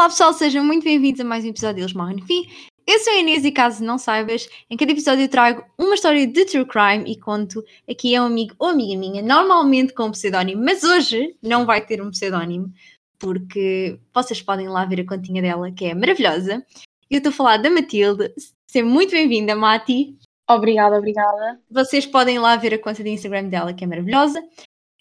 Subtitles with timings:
[0.00, 2.48] Olá pessoal, sejam muito bem-vindos a mais um episódio de Eles Morrem no Fim.
[2.86, 6.26] Eu sou a Inês e caso não saibas, em cada episódio eu trago uma história
[6.26, 10.10] de true crime e conto aqui a um amigo ou amiga minha, normalmente com um
[10.10, 12.72] pseudónimo, mas hoje não vai ter um pseudónimo,
[13.18, 16.64] porque vocês podem lá ver a continha dela, que é maravilhosa.
[17.10, 18.32] Eu estou a falar da Matilde.
[18.66, 20.16] Seja muito bem-vinda, Mati.
[20.48, 21.60] Obrigada, obrigada.
[21.70, 24.42] Vocês podem lá ver a conta de Instagram dela, que é maravilhosa.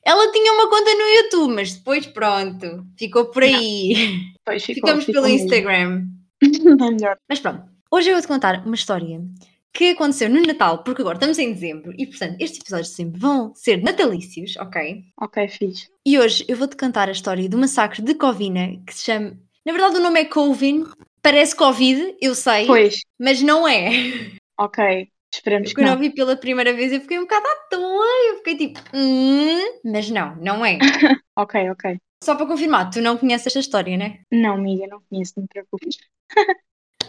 [0.04, 4.34] Ela tinha uma conta no YouTube, mas depois pronto, ficou por aí.
[4.50, 5.46] Pois ficou, Ficamos ficou pelo mesmo.
[5.46, 6.08] Instagram.
[6.42, 6.46] É
[6.92, 7.18] melhor.
[7.28, 9.22] Mas pronto, hoje eu vou-te contar uma história
[9.74, 13.54] que aconteceu no Natal, porque agora estamos em dezembro e, portanto, estes episódios sempre vão
[13.56, 15.04] ser natalícios, ok?
[15.22, 15.88] Ok, fixe.
[16.06, 19.38] E hoje eu vou-te contar a história do massacre de Covina, que se chama.
[19.66, 20.86] Na verdade, o nome é Covin,
[21.22, 23.92] parece Covid, eu sei, Pois, mas não é.
[24.58, 25.08] ok.
[25.32, 26.00] Esperemos que Quando eu não.
[26.00, 30.10] vi pela primeira vez, eu fiquei um bocado à toa, eu fiquei tipo, hum, mas
[30.10, 30.80] não, não é.
[31.38, 31.98] Ok, ok.
[32.24, 34.20] Só para confirmar, tu não conheces esta história, né?
[34.32, 35.98] Não, amiga, não conheço, não te preocupes.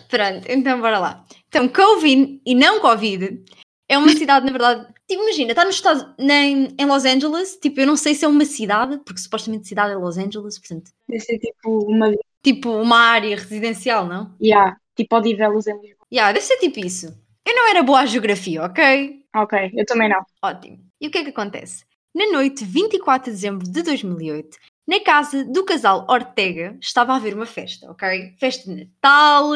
[0.09, 1.24] Pronto, então bora lá.
[1.48, 3.44] Então, Covid e não Covid
[3.89, 7.80] é uma cidade, na verdade, tipo, imagina, está nos Estados, na, em Los Angeles, tipo,
[7.80, 11.20] eu não sei se é uma cidade, porque supostamente cidade é Los Angeles, portanto, Deve
[11.20, 12.12] ser tipo uma.
[12.41, 14.33] tipo uma área residencial, não?
[14.41, 16.06] Yeah, tipo Odivelos em Lisboa.
[16.12, 17.06] Yeah, deve ser tipo isso.
[17.45, 19.24] Eu não era boa à geografia, ok?
[19.34, 20.24] Ok, eu também não.
[20.42, 20.78] Ótimo.
[21.00, 21.84] E o que é que acontece?
[22.14, 24.56] Na noite de 24 de dezembro de 2008,
[24.91, 28.34] na casa do casal Ortega, estava a haver uma festa, ok?
[28.41, 29.52] Festa de Natal,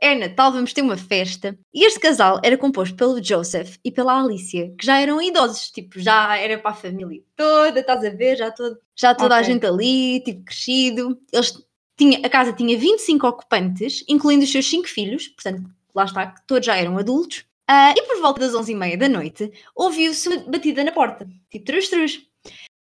[0.00, 1.56] é Natal, vamos ter uma festa.
[1.72, 6.00] E este casal era composto pelo Joseph e pela Alicia, que já eram idosos, tipo,
[6.00, 8.36] já era para a família toda, estás a ver?
[8.36, 9.52] Já, todo, já toda a Ok.
[9.52, 11.16] gente ali, tipo, crescido.
[11.32, 11.64] Eles
[11.96, 15.62] tinha, a casa tinha 25 ocupantes, incluindo os seus 5 filhos, portanto,
[15.94, 17.44] lá está, que todos já eram adultos.
[17.68, 22.26] Ah, e por volta das 11h30 da noite, ouviu-se uma batida na porta, tipo trus-trus.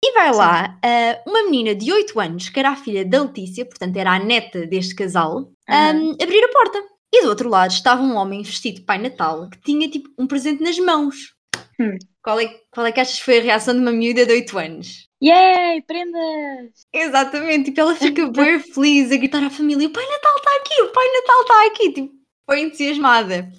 [0.08, 3.66] E vai lá ah, uma menina de 8 anos, que era a filha da Letícia,
[3.66, 6.16] portanto era a neta deste casal, Aham.
[6.18, 6.82] ah, abrir a porta.
[7.12, 10.26] E do outro lado estava um homem vestido de Pai Natal, que tinha tipo um
[10.26, 11.34] presente nas mãos.
[11.78, 11.98] Hum.
[12.22, 14.58] Qual, é, qual é que achas que foi a reação de uma miúda de 8
[14.58, 15.08] anos?
[15.22, 16.86] Yay, prendas!
[16.92, 20.82] Exatamente, tipo, ela fica bem feliz a gritar à família: o Pai Natal está aqui,
[20.82, 22.14] o Pai Natal está aqui, tipo,
[22.48, 23.52] foi entusiasmada.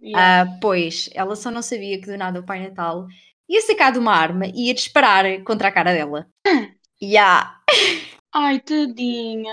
[0.00, 0.42] Yeah.
[0.42, 3.06] Ah, pois, ela só não sabia que do nada o Pai Natal
[3.48, 6.26] ia sacar de uma arma e ia disparar contra a cara dela.
[7.02, 7.56] Ya,
[8.32, 9.52] Ai, tadinha.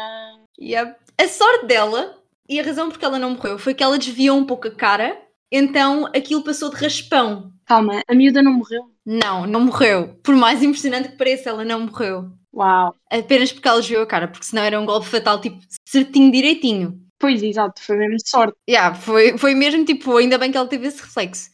[0.57, 0.95] ya.
[1.19, 4.45] A sorte dela, e a razão porque ela não morreu, foi que ela desviou um
[4.45, 5.19] pouco a cara,
[5.51, 7.51] então aquilo passou de raspão.
[7.65, 8.83] Calma, a miúda não morreu?
[9.05, 10.15] Não, não morreu.
[10.23, 12.31] Por mais impressionante que pareça, ela não morreu.
[12.53, 12.95] Uau.
[13.09, 17.01] Apenas porque ela desviou a cara, porque senão era um golpe fatal, tipo, certinho, direitinho.
[17.19, 18.57] Pois, exato, foi mesmo sorte.
[18.69, 21.51] Yeah, foi, foi mesmo tipo, ainda bem que ela teve esse reflexo.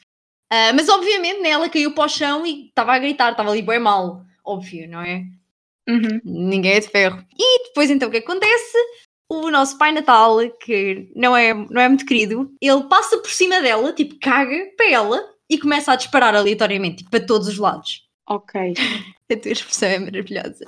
[0.49, 3.61] Ah, mas obviamente, né, ela caiu para o chão e estava a gritar, estava ali
[3.61, 5.25] bem mal, óbvio, não é?
[5.87, 6.21] Uhum.
[6.23, 7.23] Ninguém é de ferro.
[7.37, 8.77] E depois então o que acontece?
[9.29, 13.61] O nosso Pai Natal, que não é, não é muito querido, ele passa por cima
[13.61, 18.07] dela, tipo, caga para ela e começa a disparar aleatoriamente, tipo, para todos os lados.
[18.27, 18.73] Ok.
[19.29, 20.65] A tua expressão é maravilhosa.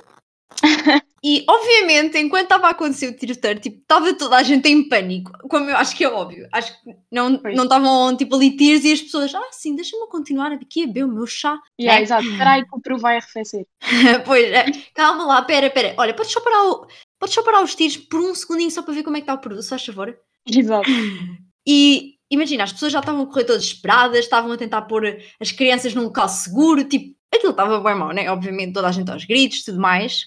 [1.22, 5.32] e, obviamente, enquanto estava a acontecer o tiroteio, tipo, estava toda a gente em pânico,
[5.48, 6.48] como eu acho que é óbvio.
[6.52, 7.56] Acho que não Pois.
[7.56, 11.04] não estavam, tipo, ali tiros e as pessoas, ah, sim, deixa-me continuar aqui a beber
[11.04, 11.58] o meu chá.
[11.80, 12.04] Yeah, né?
[12.04, 12.26] exato.
[12.26, 13.66] Espera aí que o peru vai arrefecer.
[14.26, 15.94] pois, é, calma lá, pera, pera.
[15.96, 16.86] Olha, podes só parar, o,
[17.18, 19.34] podes só parar os tiros por um segundinho só para ver como é que está
[19.34, 20.16] o produto, se faz favor?
[20.46, 20.88] Exato.
[21.66, 25.52] E imagina, as pessoas já estavam a correr todas esperadas, estavam a tentar pôr as
[25.52, 28.30] crianças num local seguro, tipo, aquilo estava bem mau, né?
[28.30, 30.24] Obviamente, toda a gente aos gritos tudo mais.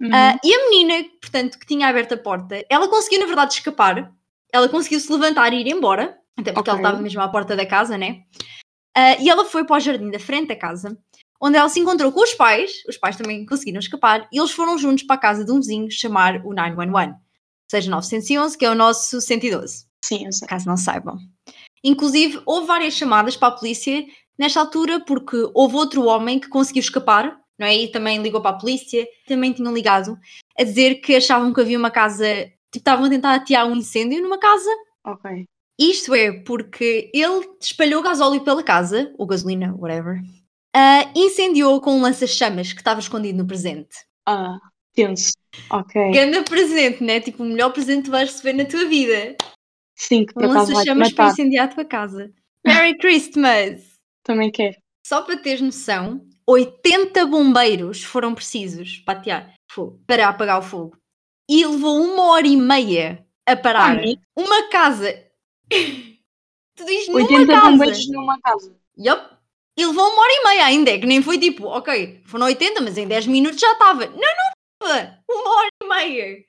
[0.00, 0.10] Uhum.
[0.12, 4.12] Ah, e a menina, portanto, que tinha aberto a porta, ela conseguiu, na verdade, escapar.
[4.52, 6.86] Ela conseguiu se levantar e ir embora, até porque ela Ok.
[6.88, 8.22] estava mesmo à porta da casa, né?
[8.96, 10.96] Ah, e ela foi para o jardim da frente da casa,
[11.40, 12.72] onde ela se encontrou com os pais.
[12.88, 15.90] Os pais também conseguiram escapar e eles foram juntos para a casa de um vizinho
[15.90, 17.16] chamar o 911, ou
[17.70, 20.48] seja, 911, que é o nosso 112 Sim, eu sei.
[20.48, 21.18] caso não saibam.
[21.84, 24.04] Inclusive, houve várias chamadas para a polícia
[24.38, 27.76] nesta altura, porque houve outro homem que conseguiu escapar, não é?
[27.76, 30.18] E também ligou para a polícia, também tinham ligado
[30.58, 34.22] a dizer que achavam que havia uma casa, tipo, estavam a tentar atear um incêndio
[34.22, 34.70] numa casa.
[35.04, 35.46] Ok.
[35.78, 40.20] Isto é porque ele espalhou gasóleo pela casa, ou gasolina, whatever,
[40.74, 43.96] ah, incendiou com um lança-chamas que estava escondido no presente.
[44.26, 44.58] Ah,
[44.94, 45.32] tenso.
[45.70, 46.10] Ok.
[46.12, 47.20] Grande presente, né?
[47.20, 49.36] Tipo, o melhor presente que vais receber na tua vida.
[49.94, 52.32] Sim, que Um lança-chamas para incendiar a tua casa.
[52.64, 53.98] Merry Christmas!
[54.22, 54.76] Também quero.
[55.04, 60.96] Só para teres noção, 80 bombeiros foram precisos para fogo, para apagar o fogo.
[61.48, 63.98] E levou uma hora e meia a parar.
[63.98, 64.22] Amigo.
[64.34, 65.12] Uma casa.
[65.70, 67.70] tu dizes numa 80 casa.
[67.70, 68.74] bombeiros numa casa.
[68.98, 69.38] Yup.
[69.76, 72.80] E levou uma hora e meia ainda, é que nem foi tipo, ok, foram 80,
[72.80, 74.06] mas em 10 minutos já estava.
[74.06, 75.18] Não, não estava.
[75.30, 76.44] Uma hora e meia.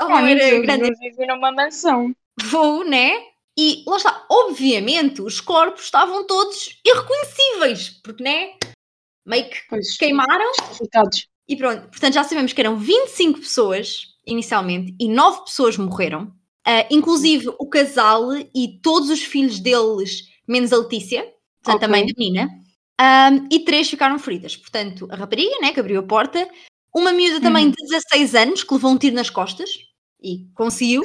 [0.00, 2.14] Olha, era eles grande não vivem numa mansão.
[2.40, 3.26] voo, né?
[3.58, 8.54] E lá está, obviamente, os corpos estavam todos irreconhecíveis, porque, né?
[9.30, 10.50] Meio que Pois, queimaram
[11.48, 11.88] e pronto.
[11.88, 16.32] Portanto, já sabemos que eram 25 pessoas inicialmente e 9 pessoas morreram,
[16.66, 18.22] Ah, inclusive o casal
[18.54, 21.22] e todos os filhos deles, menos a Letícia,
[21.62, 21.88] portanto, a Ok.
[21.88, 22.48] mãe da menina,
[23.02, 24.56] Ahm, e três ficaram feridas.
[24.56, 26.46] Portanto, a rapariga, né, que abriu a porta,
[26.94, 27.70] uma miúda também Uhum.
[27.70, 29.70] de 16 anos, que levou um tiro nas costas
[30.22, 31.02] e conseguiu.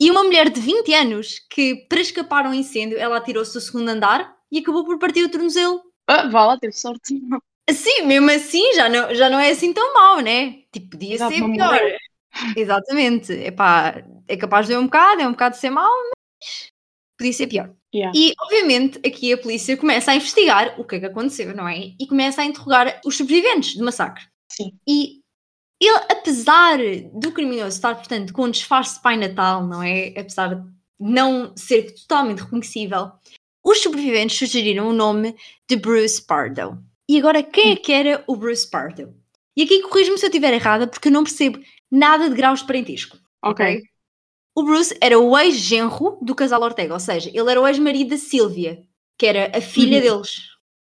[0.00, 3.88] E uma mulher de 20 anos que, para escapar ao incêndio, ela atirou-se do segundo
[3.88, 5.80] andar e acabou por partir o tornozelo.
[6.08, 7.14] Ah, vá lá, teve sorte.
[7.68, 10.62] Assim, mesmo assim, já não, já não é assim tão mau, né?
[10.72, 11.80] Tipo, podia Exato, ser pior.
[12.56, 13.32] Exatamente.
[13.32, 16.72] Epá, é capaz de um bocado, é um bocado de ser mau, mas
[17.18, 17.74] podia ser pior.
[17.94, 18.12] Yeah.
[18.16, 21.92] E, obviamente, aqui a polícia começa a investigar o que é que aconteceu, não é?
[21.98, 24.24] E começa a interrogar os sobreviventes do massacre.
[24.50, 24.78] Sim.
[24.86, 25.20] E
[25.80, 26.78] ele, apesar
[27.14, 30.08] do criminoso estar, portanto, com um disfarce de Pai Natal, não é?
[30.18, 33.12] Apesar de não ser totalmente reconhecível,
[33.64, 35.36] os sobreviventes sugeriram o nome
[35.68, 36.82] de Bruce Pardo.
[37.08, 39.14] E agora, quem é que era o Bruce Pardo?
[39.56, 41.58] E aqui corrijo-me se eu estiver errada, porque eu não percebo
[41.90, 43.16] nada de graus de parentesco.
[43.42, 43.82] Ok.
[44.54, 48.18] O Bruce era o ex-genro do casal Ortega, ou seja, ele era o ex-marido da
[48.18, 48.82] Sílvia,
[49.16, 50.02] que era a filha Uhum.
[50.02, 50.30] deles.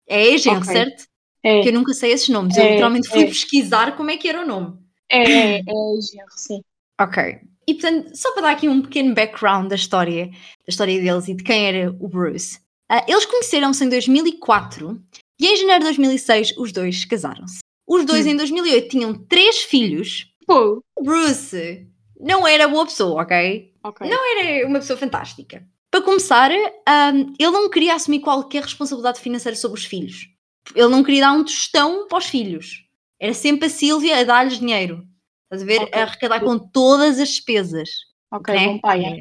[0.08, 0.72] É ex-genro, Ok.
[0.72, 1.05] certo?
[1.43, 2.56] É, Que eu nunca sei esses nomes.
[2.56, 3.26] Eu É, literalmente fui é.
[3.26, 4.78] pesquisar como é que era o nome.
[5.08, 5.62] é, é, é
[6.02, 6.61] genro, sim.
[7.00, 7.40] Ok.
[7.66, 10.34] E portanto, só para dar aqui um pequeno background da história, da
[10.69, 12.58] história deles e de quem era o Bruce.
[12.88, 15.00] ah, eles conheceram-se em 2004
[15.40, 17.58] e em janeiro de 2006 os dois casaram-se.
[17.88, 18.31] Os dois Hum.
[18.31, 20.26] em 2008 tinham três filhos.
[20.46, 21.87] Pô, Bruce
[22.19, 23.72] não era boa pessoa, ok?
[23.82, 24.08] ok.
[24.08, 25.66] Não era uma pessoa fantástica.
[25.90, 26.50] Para começar,
[26.87, 30.28] ahm, ele não queria assumir qualquer responsabilidade financeira sobre os filhos.
[30.75, 32.84] Ele não queria dar um tostão para os filhos.
[33.19, 35.02] Era sempre a Sílvia a dar-lhes dinheiro.
[35.44, 35.82] Estás a ver?
[35.82, 35.98] Ok.
[35.98, 37.88] A arrecadar com todas as despesas.
[38.32, 38.66] Ok, né?
[38.66, 39.04] bom pai.
[39.04, 39.20] é.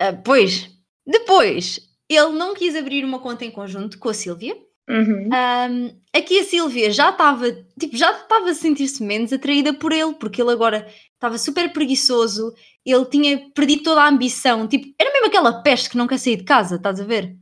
[0.00, 0.68] Ah, pois,
[1.06, 4.56] depois, ele não quis abrir uma conta em conjunto com a Sílvia.
[4.88, 5.28] Uhum.
[5.32, 10.14] Ahm, aqui a Sílvia já estava, tipo, já estava a sentir-se menos atraída por ele,
[10.14, 12.54] porque ele agora estava super preguiçoso,
[12.86, 16.36] ele tinha perdido toda a ambição, tipo, era mesmo aquela peste que não quer sair
[16.36, 17.36] de casa, estás a ver?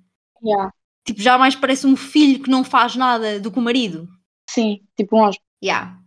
[0.44, 0.70] Yeah.
[1.06, 4.08] Tipo, já mais parece um filho que não faz nada do que o marido.
[4.50, 5.44] Sim, tipo um hóspede.
[5.62, 5.98] Yeah.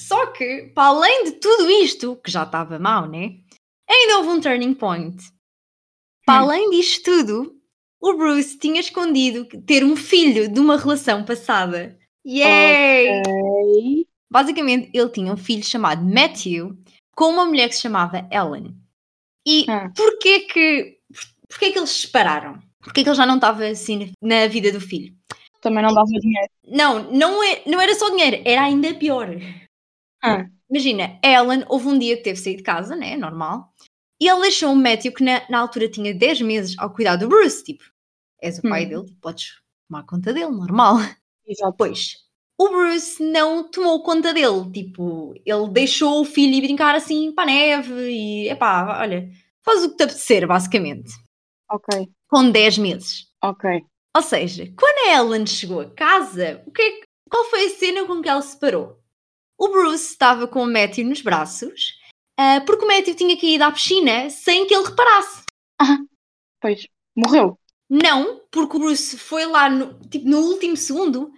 [0.00, 3.36] Só que, para além de tudo isto, que já estava mau, né?
[3.88, 5.16] Ainda houve um turning point.
[6.26, 6.44] Para Hum.
[6.44, 7.57] além disto tudo,
[8.00, 11.98] o Bruce tinha escondido ter um filho de uma relação passada.
[12.26, 13.20] Yay!
[13.20, 14.06] Ok.
[14.30, 16.76] Basicamente, ele tinha um filho chamado Matthew
[17.16, 18.76] com uma mulher que se chamava Ellen.
[19.46, 19.90] E Ah.
[19.96, 20.98] porquê que,
[21.48, 22.58] porquê que eles se separaram?
[22.80, 25.14] Porquê que ele já não estava assim na vida do filho?
[25.60, 26.48] Também não dava dinheiro.
[26.66, 29.28] Não, não, é, não era só dinheiro, era ainda pior.
[30.22, 30.46] Ah.
[30.70, 33.16] Imagina, Ellen houve um dia que teve de sair de casa, né?
[33.16, 33.72] Normal.
[34.20, 37.28] E ele deixou o Matthew, que na, na altura tinha 10 meses, ao cuidado do
[37.28, 37.62] Bruce.
[37.64, 37.84] Tipo,
[38.42, 38.88] és o pai Hum.
[38.88, 39.52] dele, podes
[39.88, 40.96] tomar conta dele, normal.
[41.46, 41.74] Exato.
[41.78, 42.16] Pois,
[42.58, 44.70] o Bruce não tomou conta dele.
[44.72, 49.30] Tipo, ele deixou o filho ir brincar assim para a neve e, epá, olha,
[49.64, 51.10] faz o que te apetecer, basicamente.
[51.70, 53.26] Ok, Com 10 meses.
[53.42, 53.82] ok.
[54.16, 57.70] Ou seja, quando a Ellen chegou a casa, o que é que- qual foi a
[57.70, 58.98] cena com que ela se parou?
[59.58, 61.92] O Bruce estava com o Matthew nos braços,
[62.38, 65.42] ah, porque o Matthew tinha caído à piscina sem que ele reparasse.
[66.60, 67.58] Pois, morreu.
[67.90, 71.32] Não, porque o Bruce foi lá no, tipo, no último segundo,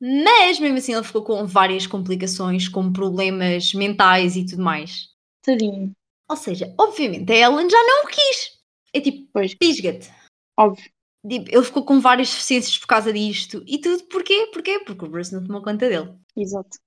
[0.00, 5.08] mas mesmo assim ele ficou com várias complicações, como problemas mentais e tudo mais.
[5.42, 5.92] Tadinho.
[6.28, 8.58] Ou seja, obviamente a Ellen já não o quis.
[8.94, 10.10] É tipo, Pois, pisga-te.
[10.58, 10.90] óbvio.
[11.28, 13.62] Tipo, ele ficou com várias deficiências por causa disto.
[13.66, 14.46] E tudo porquê?
[14.52, 14.78] Porquê?
[14.80, 16.14] Porque o Bruce não tomou conta dele.
[16.36, 16.78] Exato.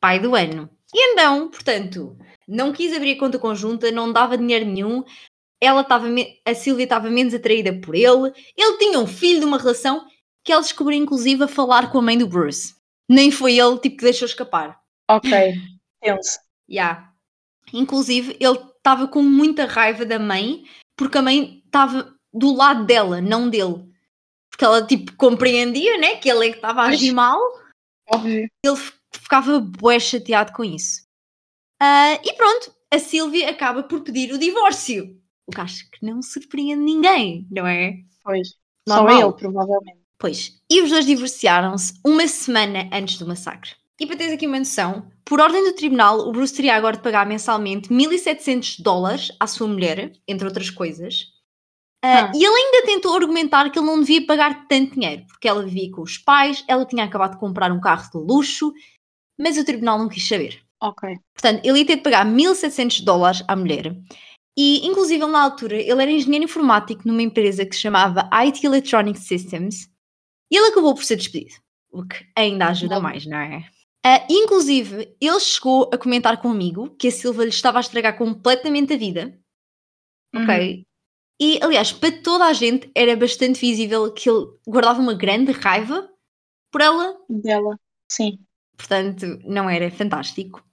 [0.00, 0.68] Pai do ano.
[0.94, 5.02] E então, portanto, não quis abrir a conta conjunta, não dava dinheiro nenhum.
[5.60, 6.06] Ela estava,
[6.44, 8.32] a Silvia estava menos atraída por ele.
[8.56, 10.06] Ele tinha um filho de uma relação
[10.44, 12.74] que ela descobriu inclusive a falar com a mãe do Bruce.
[13.08, 14.78] Nem foi ele tipo que deixou escapar.
[15.10, 15.54] Ok,
[16.00, 16.38] tenso.
[16.70, 17.12] Yeah.
[17.72, 20.62] Inclusive, ele estava com muita raiva da mãe,
[20.96, 23.84] porque a mãe estava do lado dela, não dele.
[24.50, 27.40] Porque ela, tipo, compreendia, né, que ele é que estava a agir mal.
[28.08, 28.48] Óbvio.
[28.64, 28.76] Ele
[29.18, 31.02] ficava bué chateado com isso.
[31.80, 35.20] Ah, e pronto, a Sílvia acaba por pedir o divórcio.
[35.46, 37.94] O que acho que não surpreende ninguém, não é?
[38.22, 38.48] Pois.
[38.86, 39.20] Normal.
[39.20, 40.04] Só ele, provavelmente.
[40.18, 43.72] Pois, e os dois divorciaram-se uma semana antes do massacre.
[44.00, 47.02] E para teres aqui uma noção, por ordem do tribunal, o Bruce teria agora de
[47.02, 51.26] pagar mensalmente 1.700 dólares à sua mulher, entre outras coisas.
[52.02, 52.32] Ah, Ah.
[52.34, 55.90] E ele ainda tentou argumentar que ele não devia pagar tanto dinheiro, porque ela vivia
[55.90, 58.72] com os pais, ela tinha acabado de comprar um carro de luxo,
[59.38, 60.62] mas o tribunal não quis saber.
[60.80, 61.16] Ok.
[61.34, 63.96] Portanto, ele ia ter de pagar 1.700 dólares à mulher.
[64.56, 69.18] E, inclusive, na altura, ele era engenheiro informático numa empresa que se chamava IT Electronic
[69.18, 69.88] Systems
[70.50, 71.54] e ele acabou por ser despedido,
[71.90, 73.02] o que ainda ajuda Logo.
[73.02, 73.68] mais, não é?
[74.06, 78.92] Ah, inclusive, ele chegou a comentar comigo que a Silva lhe estava a estragar completamente
[78.92, 79.40] a vida,
[80.34, 80.86] ok?
[81.40, 86.08] E, aliás, para toda a gente era bastante visível que ele guardava uma grande raiva
[86.70, 87.78] por ela Dela.
[88.08, 88.38] Sim.
[88.76, 90.64] Portanto não era fantástico.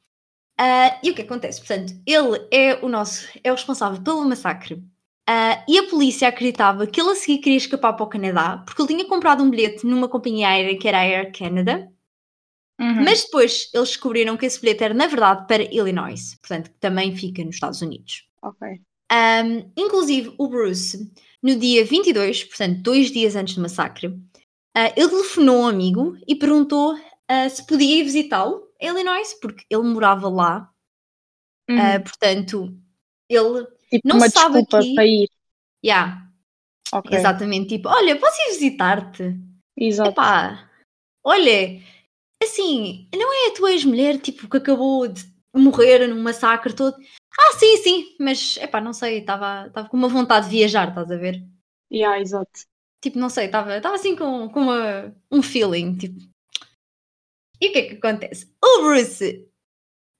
[0.57, 1.59] Ah, e o que acontece?
[1.59, 4.83] Portanto, ele é o nosso, é o responsável pelo massacre.
[5.27, 8.81] Ah, e a polícia acreditava que ele a seguir queria escapar para o Canadá porque
[8.81, 11.91] ele tinha comprado um bilhete numa companhia aérea que era a Air Canada,
[12.79, 13.03] Uhum.
[13.03, 17.15] mas depois eles descobriram que esse bilhete era na verdade para Illinois, portanto que também
[17.15, 18.27] fica nos Estados Unidos.
[18.41, 18.67] Ok.
[19.11, 21.11] Um, inclusive, o Bruce,
[21.43, 26.33] no dia 22, portanto, dois dias antes do massacre, uh, ele telefonou um amigo e
[26.33, 26.97] perguntou
[27.31, 30.69] uh, se podia ir visitá-lo em Illinois, porque ele morava lá.
[31.69, 31.77] Uhum.
[31.77, 32.77] Uh, portanto,
[33.29, 33.65] ele.
[33.89, 35.29] tipo não uma sabe desculpa aqui- para ir.
[35.83, 36.27] Yeah,
[36.93, 37.17] Ok.
[37.17, 37.69] exatamente.
[37.69, 39.35] Tipo, olha, posso ir visitar-te?
[39.77, 40.09] Exato.
[40.11, 40.69] Epá,
[41.23, 41.81] olha,
[42.43, 45.23] assim, não é a tua ex-mulher, tipo, que acabou de
[45.55, 46.95] morrer num massacre todo?
[47.39, 51.15] Ah, sim, sim, mas, epá, não sei, estava com uma vontade de viajar, estás a
[51.17, 51.41] ver?
[51.91, 52.51] Yeah, exato.
[53.01, 56.19] Tipo, não sei, estava estava assim com, com uma- um feeling, tipo...
[57.61, 58.51] E o que é que acontece?
[58.63, 59.47] O Bruce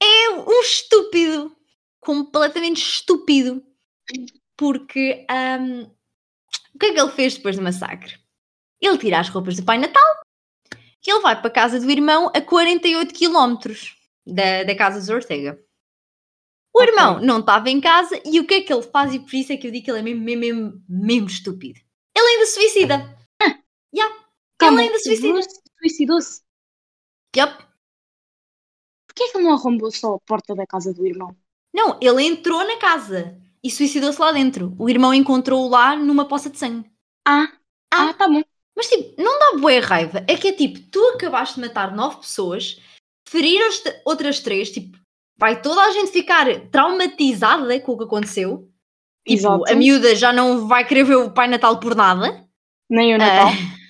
[0.01, 1.55] é um estúpido,
[1.99, 3.63] completamente estúpido,
[4.57, 5.83] porque ahm,
[6.75, 8.17] o que é que ele fez depois do massacre?
[8.81, 10.03] Ele tira as roupas do Pai Natal
[11.05, 13.57] e ele vai para a casa do irmão a 48 km
[14.25, 15.59] da, da casa dos Ortega.
[16.73, 16.89] O Ok.
[16.89, 19.13] irmão não estava em casa e o que é que ele faz?
[19.13, 21.79] E por isso é que eu digo que ele é mesmo, mesmo, mesmo, mesmo estúpido.
[22.15, 23.17] Ele ainda suicida.
[24.57, 25.33] Calma, ainda o suicida.
[25.33, 26.41] Bruce Suicidou-se.
[27.35, 27.63] Yup.
[29.07, 31.35] Porquê é que ele não arrombou só a porta da casa do irmão?
[31.73, 34.75] Não, ele entrou na casa e suicidou-se lá dentro.
[34.79, 36.89] O irmão encontrou-o lá numa poça de sangue.
[37.27, 37.47] Ah,
[37.93, 38.09] Ah.
[38.09, 38.41] ah, tá bom.
[38.75, 40.25] Mas tipo, não dá boa raiva.
[40.27, 42.79] É que é tipo, tu acabaste de matar nove pessoas,
[43.27, 43.61] ferir
[44.05, 44.97] outras três, tipo,
[45.37, 48.69] vai toda a gente ficar traumatizada com o que aconteceu.
[49.27, 49.63] Tipo, Exato.
[49.71, 52.47] a miúda já não vai querer ver o Pai Natal por nada.
[52.89, 53.47] Nem o Natal.
[53.49, 53.81] Ah,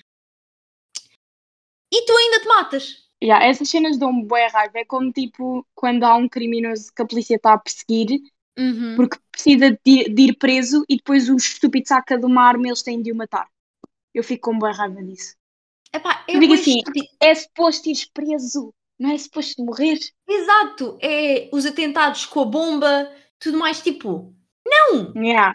[1.92, 3.02] e tu ainda te matas.
[3.22, 4.78] Yeah, essas cenas dão-me boa raiva.
[4.80, 8.20] É como tipo quando há um criminoso que a polícia está a perseguir
[8.58, 8.96] Uhum.
[8.96, 12.66] porque precisa de ir, de ir preso e depois o estúpido saca de uma arma
[12.66, 13.48] e eles têm de o matar.
[14.12, 15.34] Eu fico com boa raiva disso.
[15.94, 17.06] Epá, é Eu digo assim, estúpido.
[17.20, 19.98] É suposto ires preso, não é suposto morrer.
[20.28, 24.34] Exato, é os atentados com a bomba, tudo mais tipo.
[24.66, 25.12] Não!
[25.16, 25.54] Yeah.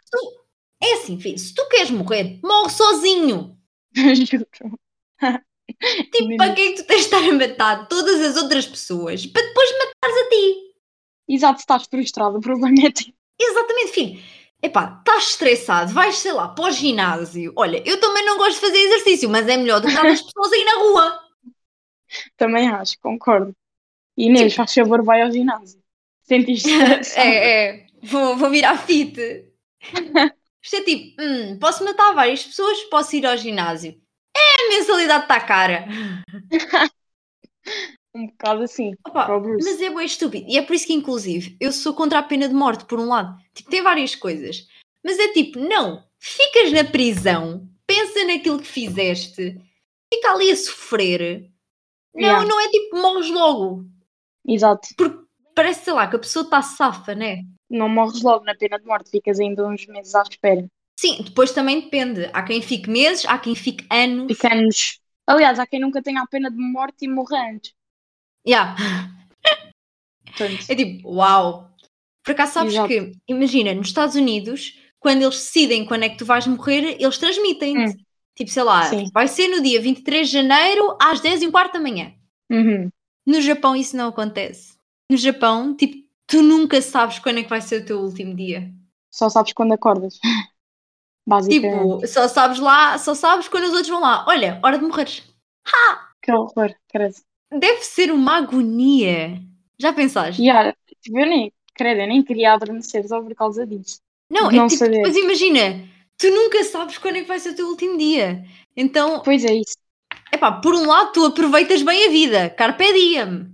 [0.81, 3.57] É assim, filho, se tu queres morrer, morre sozinho.
[3.93, 4.47] Juro.
[6.11, 6.37] Tipo, Mesmo.
[6.37, 9.45] para que é que tu tens de estar a matar todas as outras pessoas para
[9.45, 10.55] depois matares a ti?
[11.29, 12.91] Exato, estás frustrado, o problema é.
[13.39, 14.19] Exatamente, filho.
[14.61, 17.53] Epá, estás estressado, vais, sei lá, para o ginásio.
[17.55, 20.21] Olha, eu também não gosto de fazer exercício, mas é melhor do que estar as
[20.21, 21.19] pessoas aí na rua.
[22.35, 23.55] Também acho, concordo.
[24.17, 25.79] Inês, faz favor, vai ao ginásio.
[26.23, 26.69] Sentiste?
[27.15, 27.87] É, é.
[28.03, 29.15] Vou, vou virar fit.
[30.63, 33.95] Isto é tipo, hum, posso matar várias pessoas, posso ir ao ginásio.
[34.37, 35.87] É, a mensalidade está cara.
[38.15, 38.95] Um bocado assim.
[39.05, 39.27] Opa,
[39.63, 40.45] mas é bem estúpido.
[40.49, 43.05] E é por isso que, inclusive, eu sou contra a pena de morte, por um
[43.05, 43.37] lado.
[43.53, 44.67] Tipo, tem várias coisas.
[45.03, 49.61] Mas é tipo, não, ficas na prisão, pensa naquilo que fizeste,
[50.11, 51.51] fica ali a sofrer.
[52.15, 52.47] Não, Yeah.
[52.47, 53.85] não é tipo, morres logo.
[54.47, 54.87] Exato.
[54.97, 57.43] Porque parece, sei lá, que a pessoa está safa, né?
[57.69, 60.65] Não morres logo na pena de morte, ficas ainda uns meses à espera.
[60.99, 62.29] Sim, depois também depende.
[62.33, 64.27] Há quem fique meses, há quem fique anos.
[64.27, 64.99] Ficamos.
[65.27, 67.73] Aliás, há quem nunca tenha a pena de morte e morra antes.
[68.47, 68.75] Yeah.
[70.69, 71.69] É tipo, uau.
[72.23, 72.87] Por acaso sabes Exato.
[72.87, 77.17] que, imagina, nos Estados Unidos, quando eles decidem quando é que tu vais morrer, eles
[77.17, 77.93] transmitem-te.
[77.93, 78.03] Hum.
[78.35, 79.09] Tipo, sei lá, Sim.
[79.13, 82.13] vai ser no dia 23 de janeiro às 10 e um quarto da manhã.
[82.51, 82.89] uhum.
[83.25, 84.77] No Japão isso não acontece.
[85.11, 88.71] No Japão, tipo, tu nunca sabes quando é que vai ser o teu último dia.
[89.11, 90.17] só sabes quando acordas.
[91.27, 91.81] Basicamente.
[92.01, 94.25] Tipo, só sabes lá, só sabes quando os outros vão lá.
[94.27, 95.23] Olha, hora de morreres.
[96.21, 97.15] Que horror, credo.
[97.51, 99.41] Deve ser uma agonia.
[99.79, 100.41] Já pensaste?
[100.41, 103.99] Yeah, tipo, eu nem, credo, eu nem queria adormecer só por causa disso.
[104.31, 104.95] Não, Não é tipo, saber.
[104.97, 108.43] depois imagina, tu nunca sabes quando é que vai ser o teu último dia.
[108.75, 109.77] Então, Pois é isso.
[110.33, 113.47] epá, por um lado tu aproveitas bem a vida, carpe diem.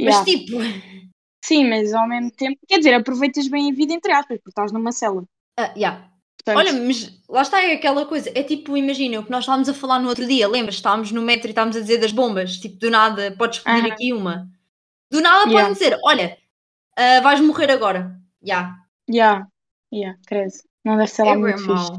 [0.00, 0.24] Mas Yeah.
[0.24, 0.56] tipo,
[1.44, 4.72] Sim, mas ao mesmo tempo, quer dizer, aproveitas bem a vida entre aspas, porque estás
[4.72, 5.22] numa cela.
[5.58, 6.10] ah, yeah.
[6.46, 9.68] Portanto, olha, mas lá está é aquela coisa, é tipo, imagina o que nós estávamos
[9.68, 10.76] a falar no outro dia, lembras?
[10.76, 14.12] Estávamos no metro e estávamos a dizer das bombas, tipo, do nada podes pedir aqui
[14.12, 14.48] uma.
[15.10, 15.60] Do nada Yeah.
[15.68, 16.38] podem dizer, olha,
[16.96, 18.16] ah, vais morrer agora.
[18.42, 18.76] Já.
[19.10, 19.46] yeah,
[19.92, 20.52] Yeah, credo.
[20.84, 21.92] Não deve ser lá É muito fixe.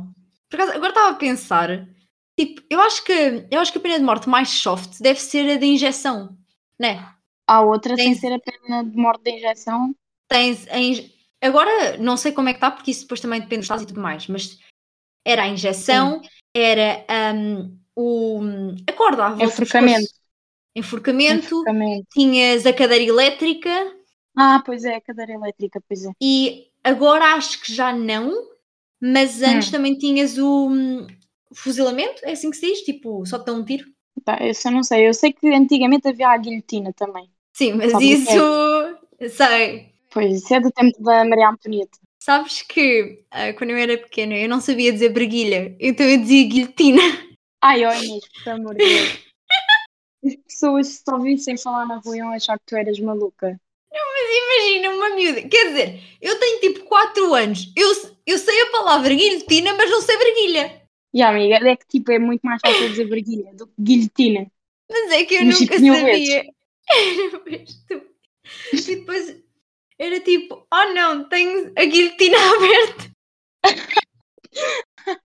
[0.53, 1.87] acaso, agora estava a pensar,
[2.39, 5.49] tipo, eu acho que eu acho que a pena de morte mais soft deve ser
[5.51, 6.37] a de injeção,
[6.79, 7.05] né?
[7.45, 9.93] Há outra sem Tens- ser a pena de morte de injeção.
[10.29, 13.57] Tens a inje- Agora não sei como é que está, porque isso depois também depende
[13.59, 14.59] dos estados e tudo mais, mas
[15.25, 16.21] era a injeção,
[16.55, 18.41] era hum, o
[18.89, 20.13] a corda à volta Enforcamento.
[20.75, 22.13] Enforcamento, Enforcamento.
[22.13, 23.69] tinhas a cadeira elétrica
[24.43, 26.11] Ah, pois é, a cadeira elétrica, pois é.
[26.21, 28.31] e agora acho que já não,
[29.01, 29.71] mas antes Hum.
[29.71, 31.07] também tinhas o hum,
[31.53, 32.81] fuzilamento, é assim que se diz?
[32.81, 33.85] Tipo, só te dão um tiro?
[34.23, 35.07] Tá, isso eu não sei.
[35.07, 37.31] Eu sei que antigamente havia a guilhotina também.
[37.53, 38.41] Sim, mas Sabe o que é?
[38.41, 38.97] isso
[39.29, 39.93] sei.
[40.17, 41.99] Pois, isso é do tempo da Maria Antonieta.
[42.19, 46.49] Sabes que ah, quando eu era pequena eu não sabia dizer breguilha, então eu dizia
[46.49, 47.03] guilhotina.
[47.61, 49.19] Ai, ó Inês, por amor de Deus.
[50.25, 53.61] As pessoas se te ouvissem falar na rua iam achar que tu eras maluca.
[53.93, 57.87] Imagina uma miúda, quer dizer, eu tenho tipo 4 anos, eu,
[58.25, 60.81] eu sei a palavra guilhotina, mas não sei breguilha.
[61.13, 64.51] E amiga, é que tipo, é muito mais fácil dizer verguilha do que guilhotina.
[64.89, 66.43] Mas é que eu Mas, nunca tipo, mil sabia.
[66.89, 68.17] Era mesmo estúpido.
[68.73, 69.46] E depois
[69.99, 73.11] era tipo, oh não, tenho a guilhotina aberta.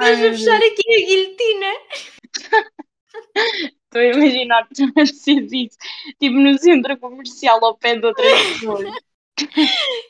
[0.00, 1.72] Ai, Deixa meu eu fechar aqui a guilhotina.
[3.88, 5.78] Estou a imaginar que tu dizer isso,
[6.20, 8.84] tipo no centro comercial ao pé de outras pessoas.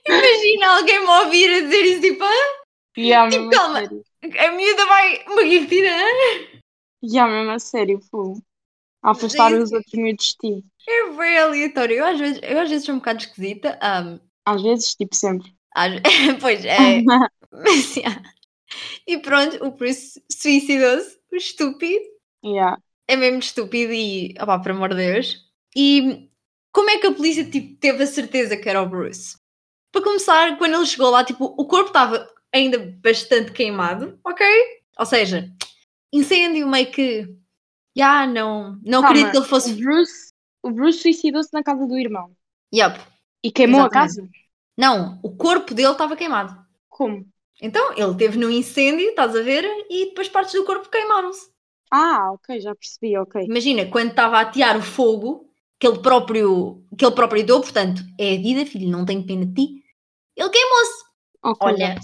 [0.07, 2.63] Imagina alguém me ouvir a dizer isso, tipo, ah,
[2.97, 3.81] E há mesmo a calma.
[3.81, 4.03] sério.
[4.39, 5.89] a miúda vai, uma guilhotina.
[5.91, 6.59] ah?
[7.03, 8.43] E há mesmo a sério, fogo.
[9.03, 10.65] A afastar Sim, os outros miúdos de ti.
[10.89, 11.97] É bem aleatório.
[11.97, 13.79] Eu às vezes, eu às vezes sou um bocado esquisita.
[13.83, 15.53] ahm, Às vezes, tipo sempre.
[15.75, 16.01] às-
[16.41, 17.03] pois é.
[17.53, 18.23] Mas, yeah.
[19.07, 22.05] E pronto, o Bruce suicidou-se, o estúpido.
[22.43, 22.77] yeah.
[23.07, 25.37] É mesmo estúpido e, opá, por amor de Deus.
[25.75, 26.29] E
[26.73, 29.37] como é que a polícia tipo, teve a certeza que era o Bruce?
[29.91, 34.47] Para começar, quando ele chegou lá, tipo, o corpo estava ainda bastante queimado, ok?
[34.99, 35.51] Ou seja,
[36.13, 37.29] incêndio meio que.
[37.99, 39.75] Já, não, não Calma, acredito que ele O fosse.
[39.75, 40.33] Bruce,
[40.63, 42.37] o Bruce suicidou-se na casa do irmão.
[42.73, 42.99] Yup.
[43.47, 43.91] E queimou a Exatamente.
[43.91, 44.23] casa?
[44.77, 46.57] Não, o corpo dele estava queimado.
[46.89, 47.25] Como?
[47.63, 49.65] Então, ele teve no incêndio, estás a ver?
[49.91, 51.51] E depois partes do corpo queimaram-se.
[51.91, 53.37] Ah, ok, já percebi, ok.
[53.45, 58.03] Imagina, quando estava a atear o fogo, que ele próprio, que ele próprio deu, portanto,
[58.19, 59.85] é a vida, filho, não tenho pena de ti.
[60.37, 61.05] Ele queimou-se.
[61.43, 61.97] Ok, Olha.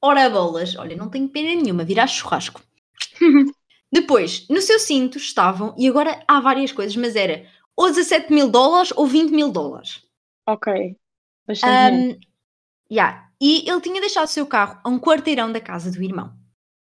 [0.00, 2.62] Ora bolas, olha, não tenho pena nenhuma, virar churrasco.
[3.94, 8.48] Depois, no seu cinto estavam, e agora há várias coisas, mas era ou 17 mil
[8.48, 10.02] dólares ou 20 mil dólares.
[10.48, 10.96] Ok.
[11.46, 12.18] Bastante.
[12.18, 12.20] Um,
[12.90, 13.28] yeah.
[13.40, 16.32] E ele tinha deixado o seu carro a um quarteirão da casa do irmão.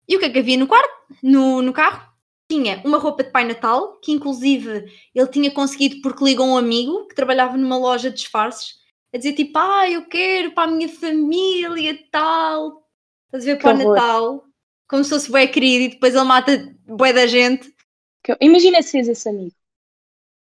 [0.07, 0.91] E o que é que havia no quarto?
[1.23, 2.07] No, no carro?
[2.51, 4.85] Tinha uma roupa de Pai Natal, que inclusive
[5.15, 8.75] ele tinha conseguido porque ligou um amigo que trabalhava numa loja de disfarces,
[9.15, 12.85] a dizer tipo, ah, eu quero para a minha família tal.
[13.25, 13.95] Estás a ver para o.
[13.95, 14.45] Natal?
[14.87, 17.73] Como se fosse bué querido e depois ele mata bué da gente.
[18.41, 19.55] Imagina se fez esse amigo.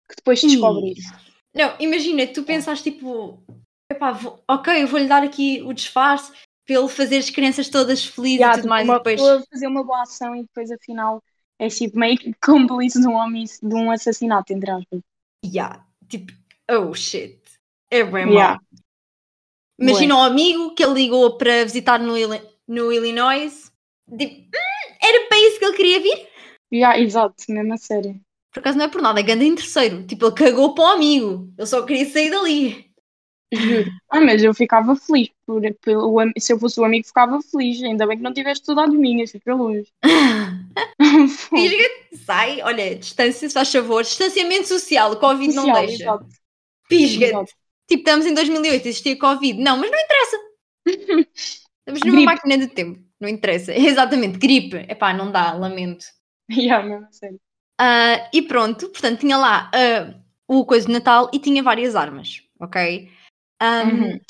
[0.09, 1.13] Que depois descobre isso.
[1.55, 3.43] Não, imagina, tu pensaste tipo,
[3.91, 6.33] epá, vou- ok, eu vou-lhe dar aqui o disfarce
[6.67, 9.17] para ele fazer as crianças todas felizes Yeah, e tudo tipo, mais e uma depois.
[9.21, 11.23] pessoa fazer uma boa ação e depois afinal
[11.59, 15.01] é tipo meio que cúmplice de um, homem, de um assassinato, entre aspas.
[15.45, 16.33] Yeah, tipo,
[16.71, 17.41] oh shit.
[17.91, 18.55] É bem Yeah.
[18.55, 18.81] mau.
[19.81, 23.73] Imagina um amigo que ele ligou para visitar no, Ili- no Illinois.
[24.19, 26.29] Tipo, "Hum, era para isso que ele queria vir?
[26.73, 28.21] Yeah, exato, mesmo a sério.
[28.53, 30.07] Por acaso não é por nada, é ganda em terceiro.
[30.07, 31.53] Tipo, ele cagou para o amigo.
[31.57, 32.91] Ele só queria sair dali.
[33.53, 33.91] Juro.
[34.09, 35.31] Ah, mas eu ficava feliz.
[35.47, 37.83] Por, pelo, se eu fosse o amigo, ficava feliz.
[37.83, 39.93] Ainda bem que não tiveste saudade de mim, fica longe.
[41.53, 41.85] Pisga,
[42.25, 44.03] sai, olha, distância, se faz favor.
[44.03, 46.03] Distanciamento social, Covid não Social, deixa.
[46.05, 46.27] exato,
[46.89, 47.27] Pisga.
[47.27, 47.53] exato.
[47.89, 49.61] Tipo, estamos em 2008, existia Covid.
[49.61, 50.37] Não, mas não interessa.
[51.81, 52.25] Estamos numa Gripe.
[52.25, 53.01] máquina de tempo.
[53.21, 53.73] Não interessa.
[53.77, 54.77] Exatamente, gripe.
[54.89, 56.07] Epá, não dá, lamento.
[56.57, 57.41] Yeah, mesmo a sério.
[57.81, 60.15] Ah, e pronto, portanto, tinha lá ah,
[60.49, 63.11] o coisa de Natal e tinha várias armas, ok?
[63.61, 64.21] Ahm, Uhum.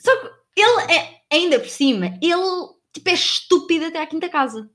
[0.00, 4.70] Só que ele é, ainda por cima, ele tipo, é estúpido até à quinta casa.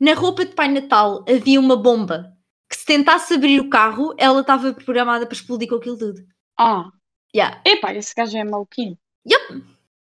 [0.00, 2.32] Na roupa de Pai Natal havia uma bomba
[2.70, 6.20] que se tentasse abrir o carro, ela estava programada para explodir com aquilo tudo.
[6.58, 6.90] Ah,
[7.34, 7.60] Yeah.
[7.66, 8.96] epá, esse gajo é maluquinho.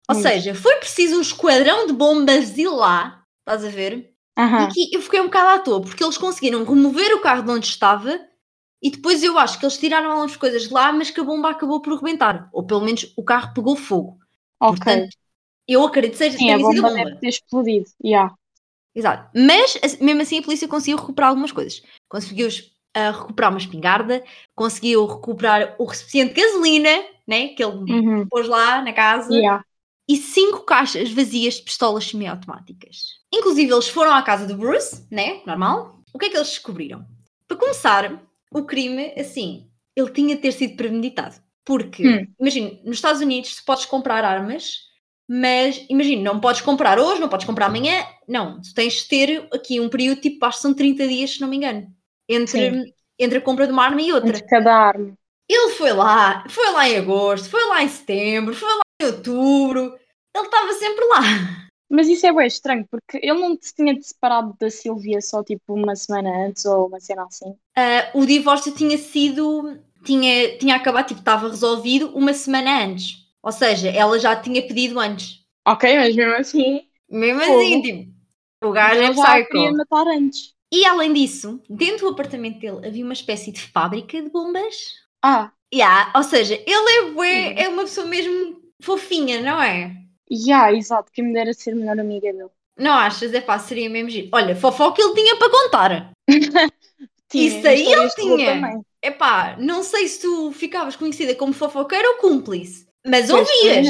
[0.10, 0.28] Ou Muito.
[0.28, 4.09] seja, foi preciso um esquadrão de bombas ir lá, estás a ver?
[4.40, 4.64] E Aham.
[4.66, 7.68] aqui eu fiquei um bocado à toa, porque eles conseguiram remover o carro de onde
[7.68, 8.20] estava
[8.82, 11.50] e depois eu acho que eles tiraram algumas coisas de lá, mas que a bomba
[11.50, 12.50] acabou por rebentar.
[12.54, 14.18] Ou pelo menos o carro pegou fogo.
[14.62, 14.78] Ok.
[14.78, 15.10] Portanto,
[15.68, 16.94] eu acredito que seja Sim, a bomba bomba.
[17.04, 17.86] deve ter explodido.
[18.04, 18.34] Yeah.
[18.96, 19.30] Exato.
[19.36, 21.82] Mas as- mesmo assim a polícia conseguiu recuperar algumas coisas.
[22.08, 22.48] Conseguiu
[22.96, 24.24] ah, recuperar uma espingarda,
[24.56, 26.90] conseguiu recuperar o recipiente de gasolina,
[27.28, 27.50] né?
[27.50, 28.28] Que ele Uhum.
[28.30, 29.34] pôs lá na casa.
[29.34, 29.64] Yeah.
[30.08, 33.19] e cinco caixas vazias de pistolas semiautomáticas.
[33.34, 35.42] Inclusive, eles foram à casa do Bruce, né?
[35.46, 36.00] Normal.
[36.14, 37.06] O que é que eles descobriram?
[37.48, 41.36] Para começar, o crime, assim, ele tinha de ter sido premeditado.
[41.64, 42.28] Porque, Hum.
[42.40, 44.80] imagina, nos Estados Unidos tu podes comprar armas,
[45.28, 48.04] mas imagina, não podes comprar hoje, não podes comprar amanhã.
[48.28, 51.42] Não, tu tens de ter aqui um período, tipo, acho que são 30 dias, se
[51.42, 51.88] não me engano,
[52.28, 54.30] entre, entre a compra de uma arma e outra.
[54.30, 55.14] Entre cada arma.
[55.48, 59.96] Ele foi lá, foi lá em agosto, foi lá em setembro, foi lá em outubro.
[60.36, 61.69] Ele estava sempre lá.
[61.90, 65.74] Mas isso é bem estranho, porque ele não se tinha separado da Silvia só tipo
[65.74, 67.56] uma semana antes ou uma cena assim.
[67.76, 69.80] Ah, o divórcio tinha sido.
[70.06, 73.18] Tinha, tinha acabado, tipo, estava resolvido uma semana antes.
[73.44, 75.40] Ou seja, ela já tinha pedido antes.
[75.66, 76.82] Ok, mas mesmo assim.
[77.10, 77.60] Mesmo Fogo.
[77.60, 78.14] assim, tipo,
[78.64, 80.54] o gajo é já queria matar antes.
[80.72, 84.76] E além disso, dentro do apartamento dele havia uma espécie de fábrica de bombas.
[85.22, 89.96] Ah, Yeah, ou seja, ele é, bué- é uma pessoa mesmo fofinha, não é?
[90.30, 92.50] Já, exato, quem me dera ser melhor amiga dele.
[92.78, 93.34] Não achas?
[93.34, 94.30] É pá, seria mesmo giro.
[94.34, 96.12] Olha, fofoca ele tinha para contar.
[97.32, 98.54] Tinha, Isso aí ele tinha.
[98.56, 98.82] também.
[99.04, 103.88] Epá, não sei se tu ficavas conhecida como fofoqueira ou cúmplice, mas ouvias.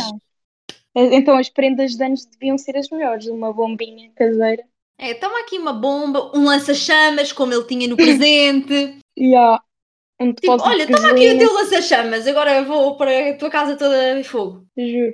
[0.93, 4.63] Eh, Então as prendas de anos deviam ser as melhores, uma bombinha caseira.
[4.97, 8.97] É, toma aqui uma bomba, um lança-chamas, como ele tinha no presente.
[9.17, 9.61] Já.
[10.19, 13.77] Um tipo, olha, toma aqui o teu lança-chamas, agora eu vou para a tua casa
[13.77, 14.65] toda em fogo.
[14.77, 15.13] Juro.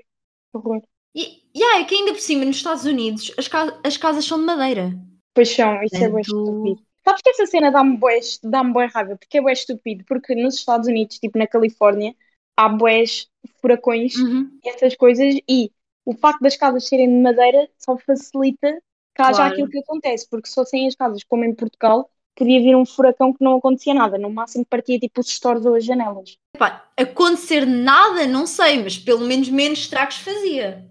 [0.52, 0.82] Horror.
[1.16, 4.38] E yeah, é que ainda por cima, nos Estados Unidos, as, ca- as casas são
[4.38, 4.94] de madeira.
[5.34, 6.82] Paixão, isso é bem estúpido.
[7.04, 8.00] Sabes que essa cena dá-me
[8.44, 12.16] dá-me bué raiva, porque é bué estúpido, porque nos Estados Unidos, tipo na Califórnia,
[12.58, 13.28] há bués
[13.62, 14.50] furacões Uhum.
[14.64, 15.72] e essas coisas, e
[16.04, 18.82] o facto das casas serem de madeira só facilita
[19.16, 19.54] que haja Claro.
[19.54, 23.32] aquilo que acontece, porque se fossem as casas como em Portugal, podia vir um furacão
[23.32, 26.38] que não acontecia nada, no máximo partia tipo os stores ou as janelas.
[26.54, 30.86] Epá, acontecer nada, não sei, mas pelo menos menos estragos fazia.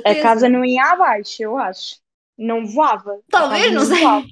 [0.00, 0.22] A Certeza.
[0.22, 1.96] casa não ia abaixo, eu acho.
[2.38, 3.12] Não voava.
[3.12, 4.00] A Talvez, não sei.
[4.00, 4.26] voava.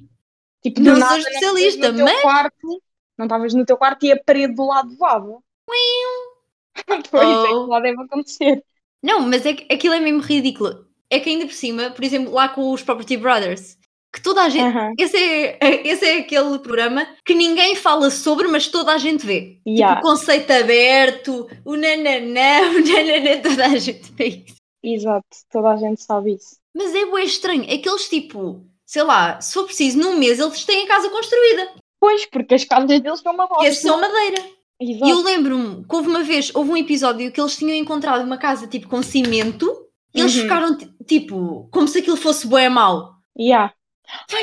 [0.63, 2.81] Tipo, Não sou especialista, não estavas no teu mas- quarto,
[3.17, 5.37] não estavas no teu quarto e a parede do lado voava.
[7.09, 7.65] pois é, Oh.
[7.65, 8.63] que lá deve acontecer.
[9.03, 10.85] Não, mas é que aquilo é mesmo ridículo.
[11.09, 13.77] É que ainda por cima, por exemplo, lá com os Property Brothers,
[14.13, 14.63] que toda a gente.
[14.63, 14.93] Aham.
[14.97, 19.59] Esse, é, esse é aquele programa que ninguém fala sobre, mas toda a gente vê.
[19.67, 19.95] Yeah.
[19.97, 24.60] Tipo, o conceito aberto, o nananã, o nananã, toda a gente vê isso.
[24.83, 26.57] Exato, toda a gente sabe isso.
[26.73, 27.63] Mas é bué estranho.
[27.63, 31.71] Aqueles tipo, sei lá, se for preciso, num mês eles têm a casa construída.
[31.99, 33.87] Pois, porque as casas deles são uma E é bosta.
[33.87, 34.41] só madeira.
[34.79, 35.05] Exato.
[35.05, 38.37] E eu lembro-me que houve uma vez, houve um episódio que eles tinham encontrado uma
[38.39, 40.41] casa tipo com cimento e eles Uhum.
[40.41, 43.11] ficaram ti- tipo, como se aquilo fosse bué mau.
[43.37, 43.71] Yeah.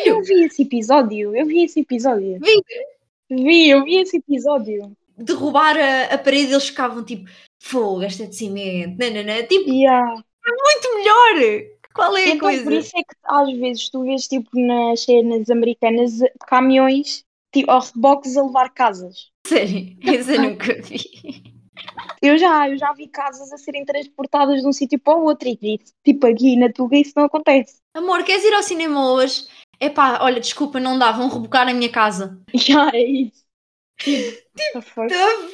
[0.04, 2.38] Eu vi esse episódio, eu vi esse episódio.
[2.40, 2.62] Vi.
[3.30, 4.96] Vi, eu vi esse episódio.
[5.18, 7.28] Derrubar a, a parede eles ficavam tipo,
[7.62, 9.42] fogo, esta é de cimento, nananã.
[9.46, 10.14] Tipo, Yeah.
[10.46, 11.62] muito melhor.
[11.94, 12.64] Qual é a Então, coisa?
[12.64, 16.12] por isso é que às vezes tu vês tipo nas cenas americanas
[16.46, 19.30] caminhões tipo, reboques a levar casas.
[19.46, 21.58] Sério, essa eu nunca vi.
[22.20, 25.48] Eu já, eu já vi casas a serem transportadas de um sítio para o outro
[25.48, 27.76] e tipo aqui na Tuga isso não acontece.
[27.94, 29.46] Amor, queres ir ao cinema hoje?
[29.80, 32.40] Epá, olha, desculpa, não dá, vão rebocar a minha casa.
[32.54, 33.47] Já é isso.
[33.98, 34.38] Tipo,
[34.74, 34.82] the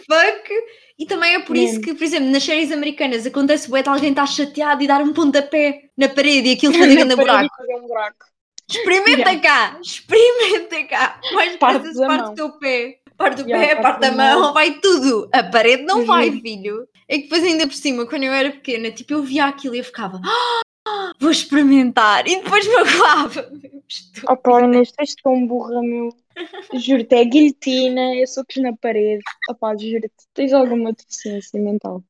[0.07, 0.51] fuck?
[0.99, 1.83] E também é por isso Mesmo.
[1.83, 5.13] que, por exemplo, nas séries americanas acontece bué de alguém estar chateado e dar um
[5.13, 7.55] pontapé na parede e aquilo fazer buraco.
[7.79, 8.27] um buraco.
[8.71, 9.41] Experimenta Yeah.
[9.41, 11.21] cá, experimenta cá.
[11.33, 12.29] Mais Parte parte mão.
[12.31, 14.53] do teu pé, parte do Yeah, pé, parte parte da mão, mão.
[14.55, 15.29] vai tudo.
[15.33, 16.41] A parede não vai, Juro.
[16.41, 16.89] filho.
[17.09, 19.79] É que depois ainda por cima, quando eu era pequena, tipo, eu via aquilo e
[19.79, 22.27] eu ficava, "Ah, vou experimentar.
[22.27, 23.53] E depois magoava.
[24.29, 26.09] Oh pá, Inês, tu és tão burra, meu.
[26.75, 29.23] Juro-te, é guilhotina, é socos na parede.
[29.61, 32.03] Pá, juro-te, tens alguma deficiência mental.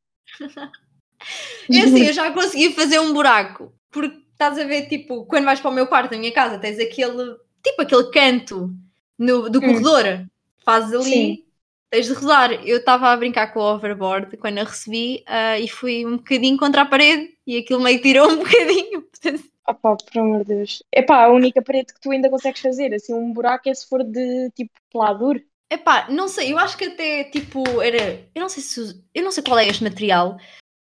[1.70, 3.72] É assim, eu já consegui fazer um buraco.
[3.90, 6.78] Porque estás a ver, tipo, quando vais para o meu quarto, na minha casa, tens
[6.78, 8.70] aquele, tipo, aquele canto
[9.18, 9.62] no, do Hum.
[9.62, 10.26] corredor.
[10.64, 11.44] Fazes ali, Sim.
[11.90, 12.52] tens de rodar.
[12.66, 16.56] Eu estava a brincar com o overboard quando a recebi ah, e fui um bocadinho
[16.56, 19.02] contra a parede e aquilo meio tirou um bocadinho.
[19.02, 20.82] Portanto, Oh pá, por amor de Deus.
[20.92, 23.88] É pá, a única parede que tu ainda consegues fazer, assim, um buraco é se
[23.88, 25.40] for de tipo pelador.
[25.72, 28.28] Epá, não sei, eu acho que até tipo era.
[28.34, 29.02] Eu não sei se.
[29.14, 30.36] Eu não sei qual é este material.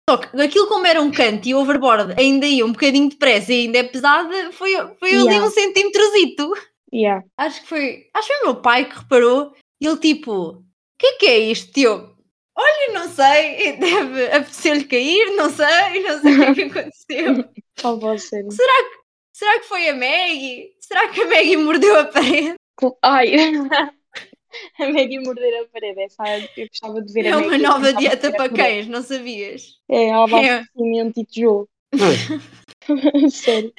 [0.08, 3.52] Só que aquilo como era um canto e o overboard ainda ia um bocadinho depressa
[3.52, 5.46] e ainda é pesada, foi, foi ali Yeah.
[5.46, 6.52] um centímetrozito.
[6.92, 7.24] Yeah.
[7.36, 8.06] Acho que foi.
[8.12, 10.64] Acho que foi o meu pai que reparou e ele tipo, o
[10.98, 12.16] que é que é isto, tio?
[12.60, 17.50] Olha, não sei, deve apetecer-lhe cair, não sei, não sei o que é que aconteceu.
[18.00, 18.50] Vou sério.
[19.32, 20.74] Será que foi a Maggie?
[20.80, 22.54] Será que a Maggie mordeu a parede?
[23.02, 23.32] Ai,
[24.78, 26.02] a Maggie morder a parede.
[26.02, 26.24] Essa
[26.56, 29.78] eu gostava de ver É a uma Maggie nova dieta para cães, não sabias?
[29.88, 30.64] É, ela bate É.
[30.76, 31.68] cimento e tijolo.
[33.30, 33.72] Sério.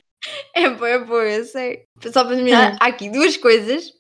[0.55, 1.85] É boa, é boa, eu sei.
[2.11, 3.91] Só para terminar, há aqui duas coisas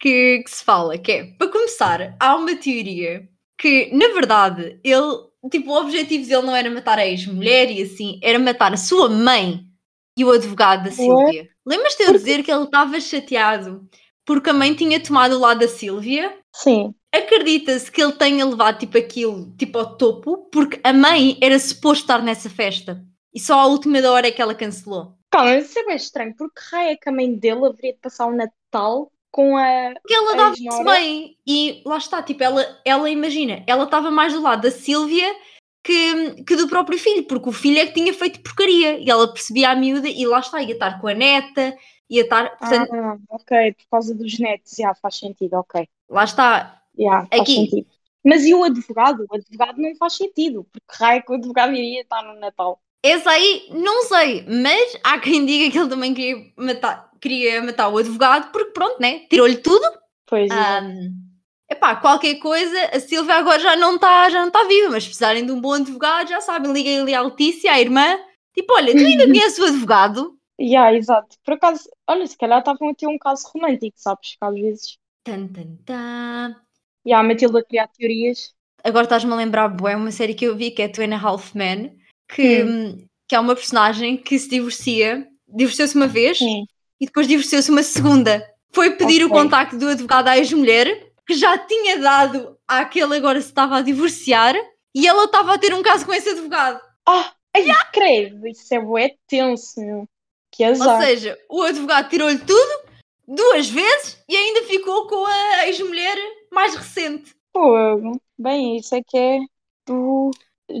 [0.00, 5.18] que, que se fala, que é, para começar, há uma teoria que, na verdade, ele,
[5.50, 9.08] tipo, o objetivo dele não era matar a ex-mulher e assim, era matar a sua
[9.08, 9.64] mãe
[10.16, 11.48] e o advogado da Sílvia.
[11.66, 13.88] Lembras-te de eu dizer que ele estava chateado
[14.24, 16.36] porque a mãe tinha tomado o lado da Sílvia?
[16.54, 16.94] Sim.
[17.12, 22.04] Acredita-se que ele tenha levado tipo aquilo tipo ao topo porque a mãe era suposto
[22.04, 25.14] estar nessa festa e só à última da hora é que ela cancelou.
[25.30, 28.26] Calma, isso é bem estranho, porque raio é que a mãe dele haveria de passar
[28.26, 29.92] o Natal com a.
[30.00, 34.42] Porque ela dava-se bem e lá está, tipo, ela, ela imagina, ela estava mais do
[34.42, 35.34] lado da Sílvia
[35.82, 39.32] que, que do próprio filho, porque o filho é que tinha feito porcaria e ela
[39.32, 41.76] percebia a miúda e lá está, ia estar com a neta,
[42.10, 45.88] ia estar, portanto, Ah, ok, por causa dos netos, já faz sentido, ok.
[46.08, 47.54] lá está, Já, faz Aqui.
[47.54, 47.86] sentido.
[48.24, 49.24] Mas e o advogado?
[49.30, 52.80] O advogado não faz sentido, porque raio que o advogado iria estar no Natal.
[53.02, 57.88] Esse aí, não sei, mas há quem diga que ele também queria matar, queria matar
[57.88, 59.20] o advogado, porque pronto, né?
[59.30, 59.84] Tirou-lhe tudo.
[60.26, 60.54] Pois é.
[60.54, 61.12] Ahm,
[61.70, 65.08] epá, qualquer coisa, a Silvia agora já não está já não tá viva, mas se
[65.08, 68.18] precisarem de um bom advogado, já sabem, liguem ali à Letícia, à irmã,
[68.54, 70.38] tipo, olha, tu ainda conheces o advogado?
[70.60, 71.36] Já, exato.
[71.44, 74.36] Por acaso, olha, se calhar estavam a ter um caso romântico, sabes?
[74.36, 74.98] Que às vezes.
[75.22, 76.56] Tan, tan, tan.
[77.06, 78.52] Já, a Matilda criar teorias.
[78.82, 81.18] Agora estás-me a lembrar, bué, uma série que eu vi que é Two and a
[81.18, 81.96] Half Men,
[82.28, 82.64] que,
[83.28, 86.64] que é uma personagem que se divorcia, divorciou-se uma vez Sim.
[87.00, 88.44] E depois divorciou-se uma segunda.
[88.72, 89.40] Foi pedir o Ok.
[89.42, 94.54] contacto do advogado à ex-mulher, que já tinha dado àquele agora se estava a divorciar,
[94.94, 96.80] e ela estava a ter um caso com esse advogado.
[97.06, 100.08] Ah, ai, credo, isso é bué tenso, meu.
[100.50, 101.02] Que Ou azar.
[101.02, 102.88] seja, o advogado tirou-lhe tudo
[103.26, 106.16] duas vezes e ainda ficou com a ex-mulher
[106.50, 107.34] mais recente.
[107.54, 108.20] Fogo.
[108.38, 109.38] Bem, isso é que é
[109.86, 110.30] do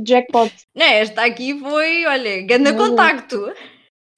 [0.04, 0.52] jackpot.
[0.74, 2.88] Né, esta aqui foi, olha, grande Deus.
[2.88, 3.52] contacto.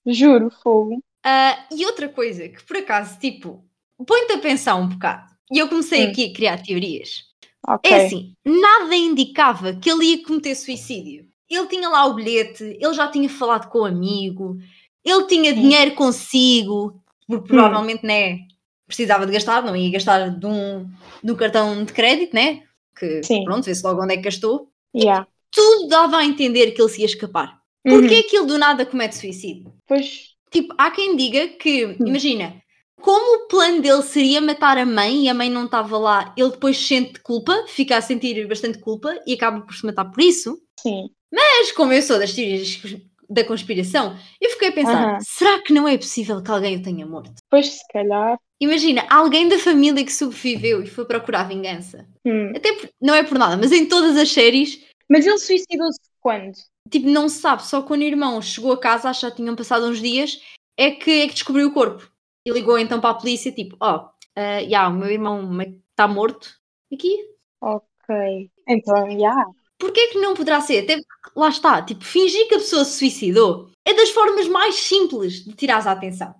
[0.06, 1.02] Juro, fogo.
[1.24, 3.64] Ah, e outra coisa que por acaso, tipo,
[4.06, 5.30] põe-te a pensar um bocado.
[5.52, 6.10] E eu comecei Hum.
[6.10, 7.24] aqui a criar teorias.
[7.66, 7.90] Ok.
[7.90, 11.28] É assim, nada indicava que ele ia cometer suicídio.
[11.48, 14.56] Ele tinha lá o bilhete, ele já tinha falado com o amigo,
[15.04, 15.60] ele tinha Sim.
[15.60, 18.38] dinheiro consigo, porque provavelmente, né,
[18.86, 20.88] precisava de gastar, não ia gastar de um,
[21.22, 22.62] de um cartão de crédito, né?
[22.96, 23.44] Que, Sim.
[23.44, 24.70] pronto, vê-se logo onde é que gastou.
[24.94, 25.26] Já.
[25.50, 27.60] Tudo dava a entender que ele se ia escapar.
[27.84, 27.98] Uhum.
[27.98, 29.72] Porquê que ele do nada comete suicídio?
[29.86, 31.96] Pois, Tipo, há quem diga que, Hum.
[32.06, 32.60] imagina,
[33.00, 36.50] como o plano dele seria matar a mãe e a mãe não estava lá, ele
[36.50, 40.60] depois sente culpa, fica a sentir bastante culpa e acaba por se matar por isso.
[40.78, 41.08] sim.
[41.32, 42.80] Mas como eu sou das teorias
[43.28, 45.18] da conspiração, eu fiquei a pensar, Aham.
[45.20, 47.32] será que não é possível que alguém o tenha morto?
[47.48, 48.36] Pois, se calhar.
[48.60, 52.06] Imagina, alguém da família que sobreviveu e foi procurar vingança.
[52.26, 52.52] Hum.
[52.54, 56.52] Até por- não é por nada, mas em todas as séries, Mas ele suicidou-se quando?
[56.90, 59.56] Tipo, não se sabe, só quando o irmão chegou a casa, acho que já tinham
[59.56, 60.40] passado uns dias,
[60.76, 62.10] é que, é que descobriu o corpo.
[62.44, 66.58] E ligou então para a polícia, tipo, ó, ah, já, o meu irmão está morto
[66.92, 67.28] aqui.
[67.60, 68.50] Ok.
[68.66, 69.44] Então, já.
[69.78, 70.84] Porquê que não poderá ser?
[70.84, 71.00] Até
[71.36, 75.54] lá está, tipo, fingir que a pessoa se suicidou é das formas mais simples de
[75.54, 76.34] tirar a atenção.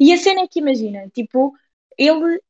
[0.00, 1.52] E a cena é que imagina, tipo,
[1.98, 2.40] ele.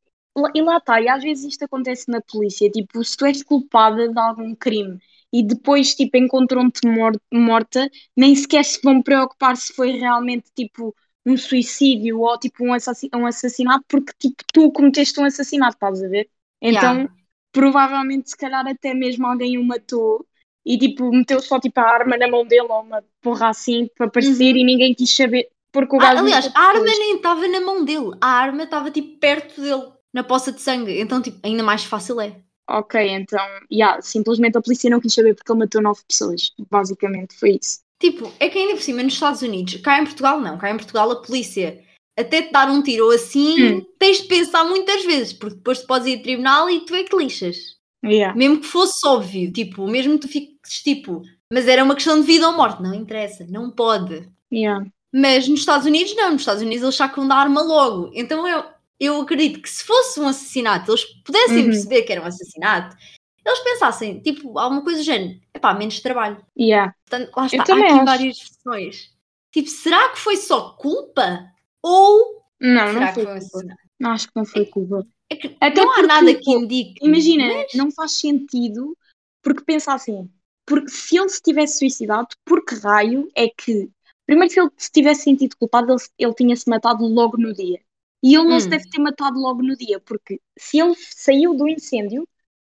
[0.55, 4.09] E lá está, e às vezes isto acontece na polícia, tipo, se tu és culpada
[4.09, 4.99] de algum crime
[5.33, 10.95] e depois, tipo, encontram-te mor- morta, nem sequer se vão preocupar se foi realmente, tipo,
[11.25, 12.71] um suicídio ou, tipo, um,
[13.14, 16.29] um assassinato, porque, tipo, tu cometeste um assassinato, estás a ver?
[16.61, 17.12] Então, Yeah.
[17.53, 20.27] provavelmente, se calhar, até mesmo alguém o matou
[20.64, 24.11] e, tipo, meteu só, tipo, a arma na mão dele ou uma porra assim para
[24.11, 27.85] parecer e ninguém quis saber, porque o Ah, aliás, a arma nem estava na mão
[27.85, 31.01] dele, a arma estava tipo perto dele, na poça de sangue.
[31.01, 32.42] Então, tipo, ainda mais fácil é.
[32.73, 36.53] Ok, então, yeah, simplesmente a polícia não quis saber porque ele matou nove pessoas.
[36.71, 37.81] Basicamente, foi isso.
[38.01, 40.77] Tipo, é que ainda por cima nos Estados Unidos, cá em Portugal não, cá em
[40.77, 41.81] Portugal a polícia
[42.19, 43.87] até te dar um tiro ou assim, Hum.
[43.99, 47.05] tens de pensar muitas vezes, porque depois tu podes ir a tribunal e tu é
[47.05, 47.57] que lixas.
[48.05, 48.37] Yeah.
[48.37, 52.27] Mesmo que fosse óbvio, tipo, mesmo que tu fiques tipo, mas era uma questão de
[52.27, 54.29] vida ou morte, não interessa, não pode.
[54.53, 54.85] Yeah.
[55.15, 58.11] Mas nos Estados Unidos não, nos Estados Unidos eles sacam da arma logo.
[58.15, 58.65] Então eu,
[59.05, 61.65] eu acredito que se fosse um assassinato, eles pudessem Uhum.
[61.67, 62.97] perceber que era um assassinato,
[63.45, 66.45] eles pensassem, tipo, alguma coisa do género, epá, menos trabalho.
[66.59, 66.95] Yeah.
[67.09, 68.05] Portanto, lá está, há aqui acho.
[68.05, 69.11] várias versões.
[69.53, 71.45] Tipo, será que foi só culpa?
[71.83, 73.81] Ou Não, será não que foi foi um assassinato?
[74.01, 75.07] Não, acho que não foi culpa.
[75.31, 76.95] É que Até não há nada que pô, indique.
[77.05, 78.97] Imagina, mas- não faz sentido,
[79.43, 80.31] porque pensa assim,
[80.67, 83.91] porque se ele se tivesse suicidado, por que raio é que,
[84.27, 87.81] primeiro se ele se tivesse sentido culpado, ele, ele tinha-se matado logo no dia.
[88.23, 88.71] E ele não se Hum.
[88.71, 92.27] deve ter matado logo no dia, porque se ele saiu do incêndio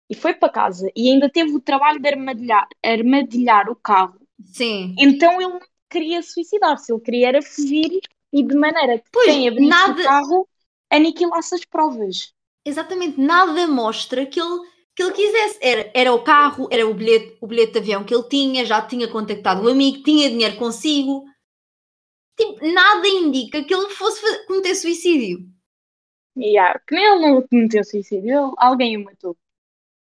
[0.09, 4.19] e foi para casa e ainda teve o trabalho de armadilhar, armadilhar o carro,
[4.53, 4.95] Sim.
[4.97, 8.01] então ele, queria suicidar-se, ele queria era fugir
[8.33, 10.47] e de maneira que Pois, quem abrisse nada- o carro
[10.91, 12.33] aniquilasse as provas.
[12.65, 14.59] Exatamente, nada mostra que ele,
[14.95, 15.59] que ele quisesse.
[15.61, 18.81] Era, era o carro, era o bilhete, o bilhete de avião que ele tinha, já
[18.81, 21.23] tinha contactado o amigo, tinha dinheiro consigo.
[22.37, 25.47] Tipo, nada indica que ele fosse cometer suicídio.
[26.37, 29.37] Yeah, que nem ele não cometeu suicídio, ele- alguém o matou.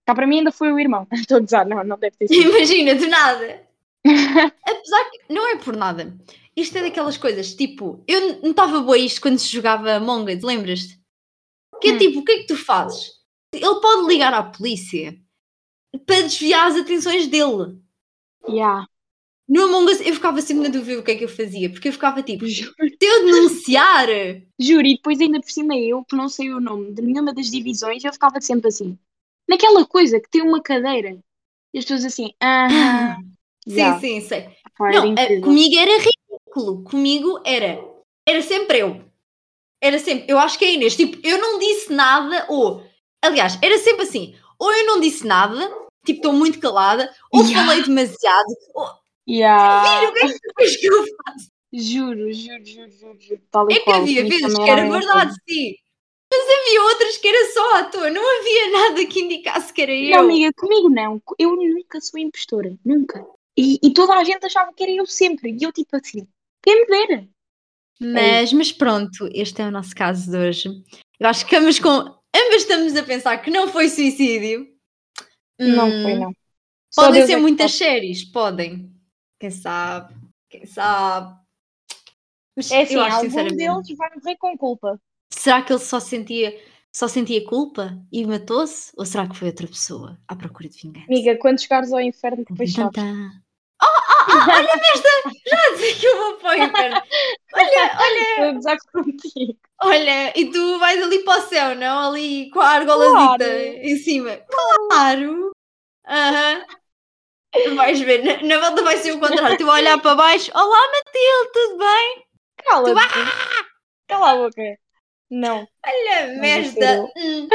[0.06, 1.06] Cá para mim ainda foi o irmão.
[1.12, 2.48] Estou a dizer, não, não deve ter sido.
[2.48, 3.68] Imagina, do nada.
[4.66, 6.16] Apesar que não é por nada.
[6.56, 11.00] Isto é daquelas coisas, tipo, eu notava boa isto quando se jogava Among Us, lembras-te?
[11.80, 11.98] Que é Hum.
[11.98, 13.12] tipo, o que é que tu fazes?
[13.54, 15.18] Ele pode ligar à polícia
[16.06, 17.78] para desviar as atenções dele.
[18.48, 18.86] Yeah.
[19.52, 21.88] No Among Us eu ficava sempre na dúvida o que é que eu fazia, porque
[21.88, 24.06] eu ficava tipo, Juro, eu denunciar,
[24.58, 27.50] juro, e depois ainda por cima eu, que não sei o nome de nenhuma das
[27.50, 28.98] divisões, eu ficava sempre assim.
[29.46, 31.18] Naquela coisa que tem uma cadeira.
[31.74, 33.18] E as pessoas assim, ah,
[33.68, 34.48] sim, sim, sei.
[34.80, 35.42] Não, eh, incrível.
[35.42, 36.84] comigo era ridículo.
[36.84, 37.78] Comigo era.
[38.26, 39.04] Era sempre eu.
[39.82, 40.32] Era sempre.
[40.32, 40.96] Eu acho que é a Inês.
[40.96, 42.82] Tipo, eu não disse nada, ou.
[43.22, 44.34] Aliás, era sempre assim.
[44.58, 45.68] Ou eu não disse nada,
[46.06, 47.66] tipo, estou muito calada, ou Yeah.
[47.66, 48.46] falei demasiado.
[48.74, 51.48] Ou, Filho, o que que eu faça?
[51.74, 53.42] Juro, juro, juro, juro, juro.
[53.50, 55.74] Tal e É que qual, havia vezes que era verdade, sim.
[56.30, 58.10] Mas havia outras que era só à toa.
[58.10, 60.10] Não havia nada que indicasse que era eu.
[60.10, 61.22] Não, amiga, comigo não.
[61.38, 62.76] Eu nunca sou impostora.
[62.84, 63.24] Nunca.
[63.56, 65.50] E, e toda a gente achava que era eu sempre.
[65.58, 66.26] E eu, tipo assim,
[66.62, 67.28] quem me dera?
[68.00, 70.68] Mas, mas pronto, este é o nosso caso de hoje.
[71.20, 74.66] Eu acho que ambas, com, ambas estamos a pensar que não foi suicídio.
[75.60, 76.32] Não Hum, foi, não.
[76.90, 77.84] Só Podem Deus ser é muitas sabe.
[77.90, 78.91] séries, podem.
[79.42, 80.14] Quem sabe?
[80.48, 81.36] Quem sabe?
[82.56, 85.00] Mas É assim, eu acho algum deles vai morrer com culpa.
[85.32, 86.56] Será que ele só sentia,
[86.92, 88.92] só sentia culpa e matou-se?
[88.96, 91.06] Ou será que foi outra pessoa à procura de vingança?
[91.06, 92.72] Amiga, quando chegares ao inferno, depois.
[92.78, 92.82] Oh,
[93.82, 93.86] oh,
[94.28, 95.08] oh, olha nesta!
[95.44, 97.02] Já disse que eu vou para o inferno.
[97.54, 99.58] Olha, olha, Estou a contigo.
[99.82, 102.10] olha, e tu vais ali para o céu, não?
[102.10, 103.58] Ali com a argolazita Claro.
[103.58, 104.36] em cima.
[104.88, 105.50] Claro!
[106.06, 106.64] Aham.
[107.76, 109.58] Vais ver, na, na volta vai ser o contrário.
[109.58, 112.24] Tu vai olhar para baixo, olá Matilde, tudo bem?
[112.64, 113.20] Cala-te.
[114.08, 114.62] Cala a boca.
[115.30, 115.66] Não.
[115.86, 117.04] Olha, Não merda!
[117.16, 117.48] Hum,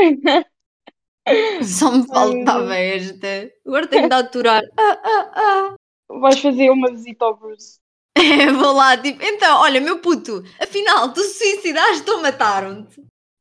[1.63, 3.51] só me faltava esta.
[3.65, 4.63] Agora tenho de aturar.
[4.77, 5.75] Ah, ah, ah.
[6.19, 7.79] Vais fazer uma visita ao Bruce.
[8.15, 12.95] É, vou lá, tipo, então, olha, meu puto, afinal, tu suicidaste ou mataram-te?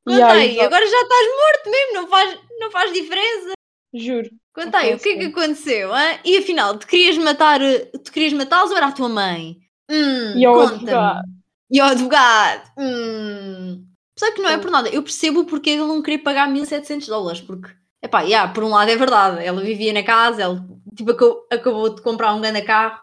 [0.06, 0.66] Conta Yeah, aí, exato.
[0.66, 3.52] agora já estás morto mesmo, não faz, não faz diferença.
[3.94, 4.30] Juro.
[4.56, 5.92] Conta aí, o que é que aconteceu?
[5.94, 6.18] hã?
[6.24, 7.60] E afinal, tu querias matar,
[8.04, 9.58] tu querias matá-los ou era a tua mãe?
[9.90, 11.28] Hum, E ao advogado.
[11.70, 12.70] E ao advogado.
[12.78, 13.86] Hum.
[14.18, 14.88] Só que não é por nada.
[14.88, 17.40] Eu percebo porque ele não queria pagar 1700 dólares.
[17.40, 17.70] Porque,
[18.02, 19.44] epá, yeah, por um lado é verdade.
[19.44, 20.60] Ela vivia na casa, ele
[20.96, 23.00] tipo, acabou, acabou de comprar um grande carro.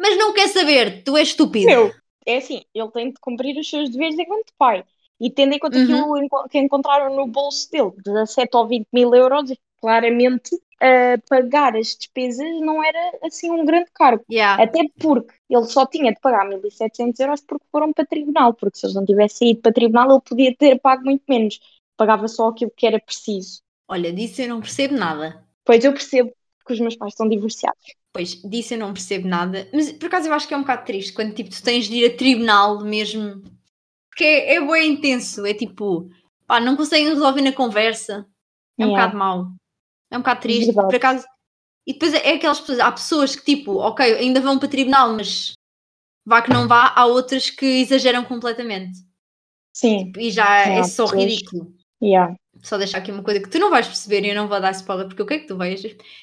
[0.00, 1.66] Mas não quer saber, tu és estúpido.
[1.66, 1.90] Meu,
[2.26, 4.84] é assim, ele tem de cumprir os seus deveres enquanto pai.
[5.20, 6.14] E tendo em conta Uhum.
[6.14, 11.96] aquilo que encontraram no bolso dele, 17 ou 20 mil euros, claramente ah, pagar as
[11.96, 14.24] despesas não era assim um grande cargo.
[14.30, 14.62] Yeah.
[14.62, 18.54] Até porque ele só tinha de pagar 1.700 euros porque foram para tribunal.
[18.54, 21.58] Porque se eles não tivessem ido para tribunal, ele podia ter pago muito menos.
[21.96, 23.60] Pagava só aquilo que era preciso.
[23.88, 25.44] Olha, disso eu não percebo nada.
[25.64, 26.32] Pois eu percebo
[26.66, 27.82] que os meus pais estão divorciados.
[28.12, 29.68] Pois, disso eu não percebo nada.
[29.72, 31.96] Mas por acaso eu acho que é um bocado triste quando tipo, tu tens de
[31.96, 33.42] ir a tribunal mesmo.
[34.10, 35.46] Porque é, é bem intenso.
[35.46, 36.08] É tipo,
[36.46, 38.26] pá, não conseguem resolver na conversa.
[38.78, 39.06] É um Yeah.
[39.08, 39.52] bocado mau.
[40.10, 40.66] É um bocado triste.
[40.66, 40.88] Verdade.
[40.88, 41.26] Por acaso.
[41.86, 45.52] E depois é aquelas pessoas, há pessoas que tipo, ok, ainda vão para tribunal, mas
[46.26, 48.98] vá que não vá, há outras que exageram completamente.
[49.72, 51.24] Sim, E já Sim, é só pessoas.
[51.24, 51.72] ridículo.
[52.02, 52.34] yeah.
[52.62, 54.72] Só deixar aqui uma coisa que tu não vais perceber e eu não vou dar
[54.72, 55.80] spoiler porque o que é que tu vais?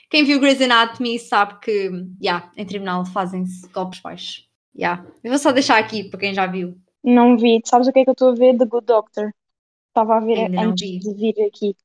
[0.09, 1.89] Quem viu Grey's Anatomy sabe que,
[2.21, 4.47] yeah, em tribunal fazem-se golpes baixos.
[4.77, 5.05] Yeah.
[5.23, 6.77] Eu vou só deixar aqui para quem já viu.
[7.01, 7.61] Não vi.
[7.63, 8.57] Sabes o que é que eu estou a ver?
[8.57, 9.31] The Good Doctor.
[9.87, 11.75] Estava a ver Ainda antes de vir aqui.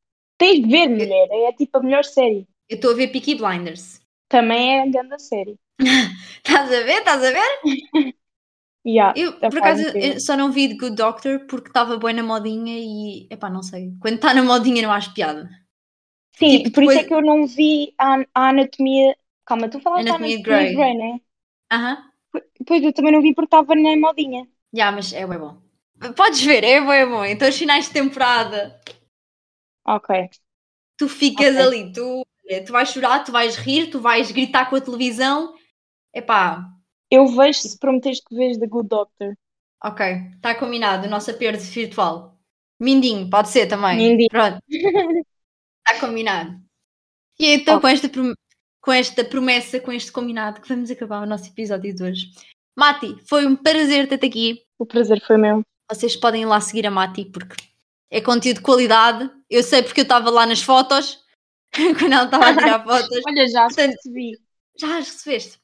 [0.40, 1.28] Tens de ver, mulher.
[1.48, 2.42] É tipo a melhor série.
[2.70, 4.00] Eu estou a ver Peaky Blinders.
[4.28, 5.58] Também é a grande série.
[6.44, 6.98] Estás a ver?
[7.00, 7.50] Estás a ver?
[8.84, 9.12] Yeah.
[9.14, 12.22] Eu, Tá por acaso, eu só não vi The Good Doctor porque estava bem na
[12.22, 13.92] modinha e, epá, não sei.
[14.00, 15.48] Quando está na modinha não acho piada.
[16.38, 19.16] Sim, tipo, por isso é depois- que eu não vi a, a anatomia.
[19.44, 20.74] Calma, tu falaste Anatomia anatomia Grey.
[20.74, 21.20] Grey, né?
[21.72, 22.10] Aham.
[22.66, 24.42] Pois eu também não vi porque estava na modinha.
[24.72, 25.60] Já, mas é bem bom.
[26.16, 27.24] Podes ver, é bem bom.
[27.24, 28.80] Então, os finais de temporada,
[29.86, 30.28] Ok.
[30.96, 31.60] tu ficas Ok.
[31.62, 32.26] ali, tu,
[32.66, 35.54] tu vais chorar, tu vais rir, tu vais gritar com a televisão.
[36.14, 36.64] Epá,
[37.10, 39.34] Eu vejo se prometeres que vês The Good Doctor.
[39.84, 42.38] ok, está combinado o nosso aperto virtual.
[42.80, 43.96] Mindinho, pode ser também.
[43.96, 44.28] Mindinho.
[44.30, 44.58] Pronto.
[44.68, 46.58] Está combinado.
[47.38, 48.08] E então, com, esta,
[48.80, 52.26] com esta promessa, com este combinado, que vamos acabar o nosso episódio de hoje.
[52.76, 54.62] Mati, foi um prazer ter-te aqui.
[54.78, 55.62] O prazer foi meu.
[55.90, 57.56] Vocês podem ir lá seguir a Mati porque
[58.10, 59.30] é conteúdo de qualidade.
[59.48, 61.24] Eu sei porque eu estava lá nas fotos,
[61.98, 63.20] quando ela estava a tirar fotos.
[63.26, 64.32] Olha, já Portanto, recebi.
[64.78, 65.60] Já as recebeste.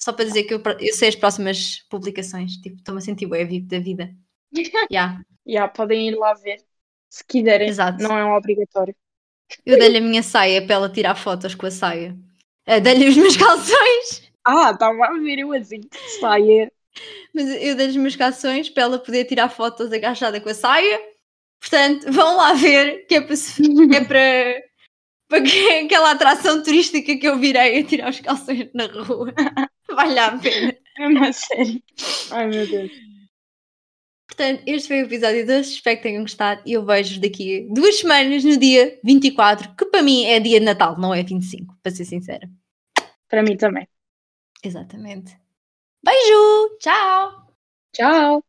[0.00, 2.52] Só para dizer que eu, eu sei as próximas publicações.
[2.58, 4.14] Tipo, estou-me a sentir bué vivo da vida.
[4.90, 5.20] Já.
[5.44, 6.58] Já, podem ir lá ver.
[7.10, 7.68] Se quiserem.
[7.68, 8.02] Exato.
[8.02, 8.94] Não é um obrigatório.
[9.64, 12.14] Eu dei-lhe a minha saia para ela tirar fotos com a saia.
[12.68, 14.30] Uh, dei-lhe os meus calções.
[14.44, 15.80] Ah, estava a ver eu assim.
[16.20, 16.70] Saia.
[17.34, 21.00] Mas eu dei-lhe os meus calções para ela poder tirar fotos agachada com a saia.
[21.60, 24.62] Portanto, vão lá ver que é para, é para,
[25.28, 29.32] para que- aquela atração turística que eu virei a tirar os calções na rua.
[29.90, 30.76] Vale a pena.
[30.98, 31.82] Mesmo a sério.
[32.30, 32.90] Ai meu Deus.
[34.28, 35.70] Portanto, este foi o episódio de hoje.
[35.72, 40.02] Espero que tenham gostado e eu vejo-vos daqui duas semanas, no dia 24, que para
[40.02, 42.48] mim é dia de Natal, não é 25, para ser sincera.
[43.28, 43.88] Para mim também.
[44.62, 45.36] Exatamente.
[46.04, 46.76] Beijo!
[46.80, 47.54] Tchau!
[47.92, 48.47] Tchau.